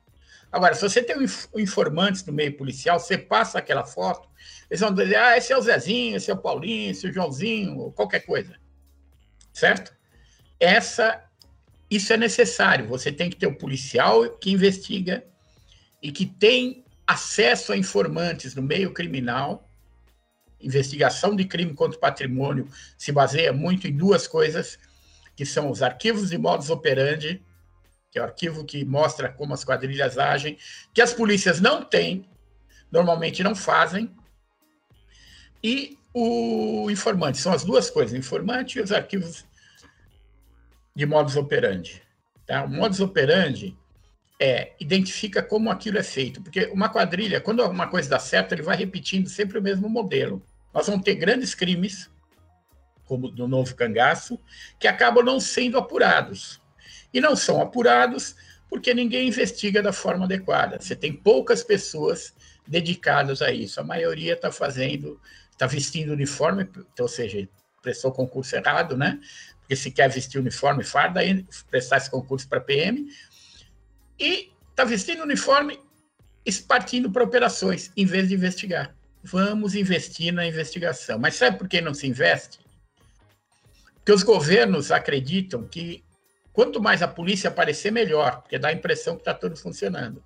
Agora, 0.53 0.73
se 0.73 0.83
você 0.83 1.03
tem 1.03 1.17
um 1.19 1.61
informantes 1.61 2.25
no 2.25 2.33
meio 2.33 2.57
policial, 2.57 3.01
você 3.01 3.19
passa 3.19 3.59
aquela 3.59 3.85
foto, 3.85 4.29
eles 4.71 4.81
vão 4.81 4.95
dizer, 4.95 5.17
ah, 5.17 5.37
esse 5.37 5.53
é 5.53 5.59
o 5.59 5.63
Zezinho, 5.63 6.17
esse 6.17 6.31
é 6.31 6.35
o 6.35 6.39
Paulinho, 6.39 6.93
esse 6.93 7.09
é 7.09 7.11
o 7.11 7.13
Joãozinho, 7.13 7.91
qualquer 7.91 8.21
coisa. 8.21 8.55
Certo? 9.53 9.93
Essa, 10.61 11.25
isso 11.91 12.13
é 12.13 12.17
necessário. 12.17 12.87
Você 12.87 13.11
tem 13.11 13.29
que 13.29 13.37
ter 13.37 13.49
o 13.49 13.51
um 13.51 13.55
policial 13.55 14.31
que 14.39 14.53
investiga 14.53 15.25
e 16.01 16.13
que 16.13 16.25
tem 16.25 16.85
acesso 17.11 17.73
a 17.73 17.77
informantes 17.77 18.55
no 18.55 18.63
meio 18.63 18.93
criminal. 18.93 19.69
Investigação 20.61 21.35
de 21.35 21.45
crime 21.45 21.75
contra 21.75 21.97
o 21.97 22.01
patrimônio 22.01 22.69
se 22.97 23.11
baseia 23.13 23.53
muito 23.53 23.87
em 23.87 23.97
duas 23.97 24.29
coisas, 24.29 24.79
que 25.35 25.47
são 25.47 25.71
os 25.71 25.83
arquivos 25.83 26.31
de 26.31 26.39
modus 26.39 26.71
operandi 26.71 27.43
que 28.11 28.19
é 28.19 28.23
o 28.23 28.25
arquivo 28.25 28.65
que 28.65 28.85
mostra 28.85 29.29
como 29.29 29.55
as 29.55 29.65
quadrilhas 29.65 30.19
agem, 30.19 30.59
que 30.93 31.01
as 31.01 31.15
polícias 31.15 31.61
não 31.61 31.85
têm, 31.85 32.29
normalmente 32.91 33.43
não 33.43 33.55
fazem, 33.55 34.13
e 35.63 35.97
o 36.13 36.91
informante. 36.91 37.39
São 37.39 37.53
as 37.53 37.63
duas 37.63 37.89
coisas, 37.89 38.13
o 38.13 38.17
informante 38.17 38.79
e 38.79 38.83
os 38.83 38.91
arquivos 38.91 39.45
de 40.95 41.07
modus 41.07 41.37
operandi. 41.37 42.03
Tá? 42.47 42.65
O 42.65 42.69
modus 42.69 42.99
operandi 42.99 43.79
é, 44.41 44.73
identifica 44.81 45.43
como 45.43 45.71
aquilo 45.71 45.99
é 45.99 46.03
feito, 46.03 46.41
porque 46.41 46.65
uma 46.73 46.89
quadrilha, 46.89 47.43
quando 47.43 47.63
uma 47.63 47.89
coisa 47.89 48.09
dá 48.09 48.19
certo, 48.19 48.53
ele 48.53 48.63
vai 48.63 48.75
repetindo 48.75 49.29
sempre 49.29 49.59
o 49.59 49.63
mesmo 49.63 49.87
modelo. 49.87 50.43
Nós 50.73 50.87
vamos 50.87 51.05
ter 51.05 51.15
grandes 51.15 51.55
crimes, 51.55 52.11
como 53.05 53.31
no 53.31 53.47
Novo 53.47 53.75
Cangaço, 53.75 54.41
que 54.79 54.89
acabam 54.89 55.23
não 55.23 55.39
sendo 55.39 55.77
apurados 55.77 56.59
e 57.13 57.21
não 57.21 57.37
são 57.37 57.61
apurados 57.61 58.35
porque 58.71 58.95
ninguém 58.95 59.29
investiga 59.29 59.83
da 59.83 59.93
forma 59.93 60.25
adequada. 60.25 60.81
Você 60.81 60.97
tem 60.97 61.13
poucas 61.13 61.63
pessoas 61.63 62.33
dedicadas 62.67 63.43
a 63.43 63.53
isso. 63.53 63.81
A 63.81 63.85
maioria 63.85 64.35
está 64.35 64.51
fazendo, 64.51 65.21
está 65.51 65.67
vestindo 65.67 66.13
uniforme, 66.13 66.63
então, 66.63 67.05
ou 67.05 67.09
seja, 67.09 67.47
prestou 67.83 68.13
concurso 68.13 68.55
errado, 68.55 68.97
né? 68.97 69.19
Porque 69.59 69.75
se 69.75 69.91
quer 69.91 70.09
vestir 70.09 70.39
uniforme, 70.39 70.85
farda, 70.85 71.21
prestar 71.69 71.97
esse 71.97 72.11
concurso 72.11 72.49
para 72.49 72.61
PM, 72.61 73.07
e 74.21 74.53
está 74.71 74.85
vestindo 74.85 75.23
uniforme 75.23 75.81
e 76.45 76.53
partindo 76.53 77.11
para 77.11 77.25
operações, 77.25 77.91
em 77.97 78.05
vez 78.05 78.29
de 78.29 78.35
investigar. 78.35 78.95
Vamos 79.23 79.75
investir 79.75 80.33
na 80.33 80.47
investigação. 80.47 81.19
Mas 81.19 81.35
sabe 81.35 81.59
por 81.59 81.69
que 81.69 81.81
não 81.81 81.95
se 81.95 82.07
investe? 82.07 82.59
Porque 83.95 84.13
os 84.13 84.23
governos 84.23 84.91
acreditam 84.93 85.67
que 85.67 86.05
Quanto 86.53 86.83
mais 86.83 87.01
a 87.01 87.09
polícia 87.09 87.49
aparecer, 87.49 87.93
melhor, 87.93 88.43
porque 88.43 88.59
dá 88.59 88.69
a 88.69 88.73
impressão 88.73 89.15
que 89.15 89.23
está 89.23 89.33
tudo 89.33 89.57
funcionando. 89.57 90.23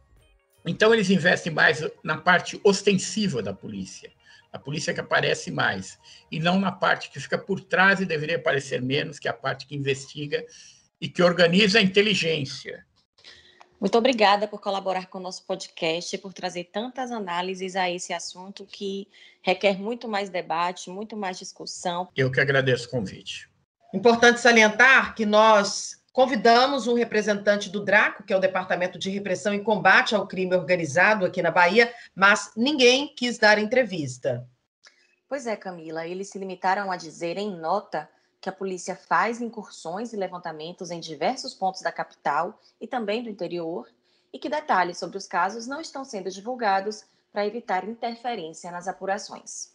Então, 0.67 0.95
eles 0.95 1.11
investem 1.11 1.53
mais 1.53 1.87
na 2.03 2.17
parte 2.17 2.59
ostensiva 2.65 3.43
da 3.43 3.53
polícia, 3.53 4.11
a 4.51 4.59
polícia 4.59 4.95
que 4.95 5.01
aparece 5.01 5.51
mais, 5.51 5.99
e 6.33 6.41
não 6.41 6.59
na 6.59 6.73
parte 6.73 7.11
que 7.11 7.21
fica 7.21 7.37
por 7.37 7.61
trás 7.61 8.01
e 8.01 8.07
deveria 8.07 8.37
aparecer 8.37 8.81
menos, 8.81 9.19
que 9.19 9.29
é 9.29 9.31
a 9.31 9.35
parte 9.35 9.67
que 9.67 9.77
investiga 9.77 10.45
e 10.99 11.09
que 11.09 11.23
organiza 11.23 11.79
a 11.79 11.83
inteligência. 11.83 12.85
Muito 13.85 13.99
obrigada 13.99 14.49
por 14.49 14.63
colaborar 14.63 15.09
com 15.09 15.19
o 15.19 15.21
nosso 15.21 15.45
podcast, 15.45 16.17
por 16.17 16.33
trazer 16.33 16.71
tantas 16.73 17.13
análises 17.13 17.77
a 17.77 17.91
esse 17.91 18.15
assunto 18.15 18.65
que 18.65 19.07
requer 19.43 19.79
muito 19.79 20.09
mais 20.09 20.31
debate, 20.31 20.89
muito 20.89 21.15
mais 21.15 21.39
discussão. 21.39 22.09
Eu 22.17 22.33
que 22.33 22.41
agradeço 22.41 22.89
o 22.89 22.91
convite. 22.91 23.47
Importante 23.93 24.41
salientar 24.41 25.15
que 25.15 25.27
nós 25.27 26.03
Convidamos 26.15 26.87
um 26.87 26.95
representante 26.95 27.69
do 27.69 27.85
DRACO, 27.85 28.23
que 28.23 28.33
é 28.33 28.37
o 28.37 28.41
Departamento 28.41 29.01
de 29.01 29.11
Repressão 29.11 29.53
e 29.53 29.59
Combate 29.59 30.15
ao 30.15 30.29
Crime 30.29 30.55
Organizado 30.55 31.27
aqui 31.27 31.43
na 31.43 31.51
Bahia, 31.51 31.93
mas 32.15 32.53
ninguém 32.57 33.13
quis 33.17 33.37
dar 33.37 33.59
entrevista. 33.59 34.49
Pois 35.29 35.45
é, 35.45 35.57
Camila, 35.57 36.07
eles 36.07 36.31
se 36.31 36.39
limitaram 36.39 36.93
a 36.93 36.97
dizer 36.97 37.37
em 37.37 37.51
nota 37.51 38.09
que 38.45 38.49
a 38.51 38.53
polícia 38.53 38.95
faz 38.95 39.41
incursões 39.41 40.13
e 40.13 40.19
levantamentos 40.19 40.91
em 40.91 41.01
diversos 41.01 41.55
pontos 41.55 41.81
da 41.81 41.91
capital 41.91 42.61
e 42.79 42.87
também 42.87 43.23
do 43.23 43.31
interior, 43.31 43.89
e 44.31 44.39
que 44.39 44.51
detalhes 44.51 44.99
sobre 44.99 45.17
os 45.17 45.27
casos 45.27 45.67
não 45.67 45.81
estão 45.81 46.05
sendo 46.05 46.31
divulgados 46.31 47.07
para 47.33 47.47
evitar 47.47 47.89
interferência 47.89 48.71
nas 48.71 48.87
apurações. 48.87 49.73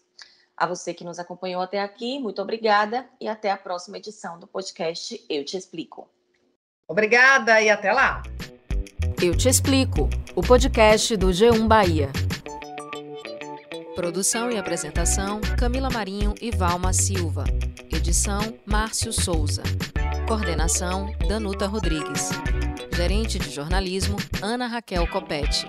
A 0.56 0.68
você 0.68 0.94
que 0.94 1.04
nos 1.04 1.18
acompanhou 1.18 1.64
até 1.64 1.82
aqui, 1.82 2.20
muito 2.20 2.44
obrigada 2.44 3.10
e 3.20 3.28
até 3.28 3.50
a 3.50 3.58
próxima 3.58 3.98
edição 3.98 4.40
do 4.40 4.46
podcast 4.46 5.20
Eu 5.28 5.44
Te 5.44 5.58
Explico. 5.58 6.08
Obrigada 6.88 7.60
e 7.60 7.72
até 7.72 7.92
lá. 7.92 8.22
Eu 9.20 9.36
te 9.36 9.50
explico. 9.50 10.08
O 10.36 10.42
podcast 10.44 11.18
do 11.18 11.30
G1 11.30 11.68
Bahia. 11.68 12.29
Produção 14.00 14.50
e 14.50 14.58
apresentação: 14.58 15.42
Camila 15.58 15.90
Marinho 15.90 16.34
e 16.42 16.52
Valma 16.52 16.94
Silva. 16.94 17.44
Edição: 17.94 18.40
Márcio 18.66 19.12
Souza. 19.12 19.62
Coordenação: 20.26 21.14
Danuta 21.28 21.68
Rodrigues. 21.68 22.30
Gerente 22.96 23.38
de 23.38 23.50
jornalismo: 23.50 24.16
Ana 24.42 24.68
Raquel 24.68 25.06
Copete. 25.06 25.68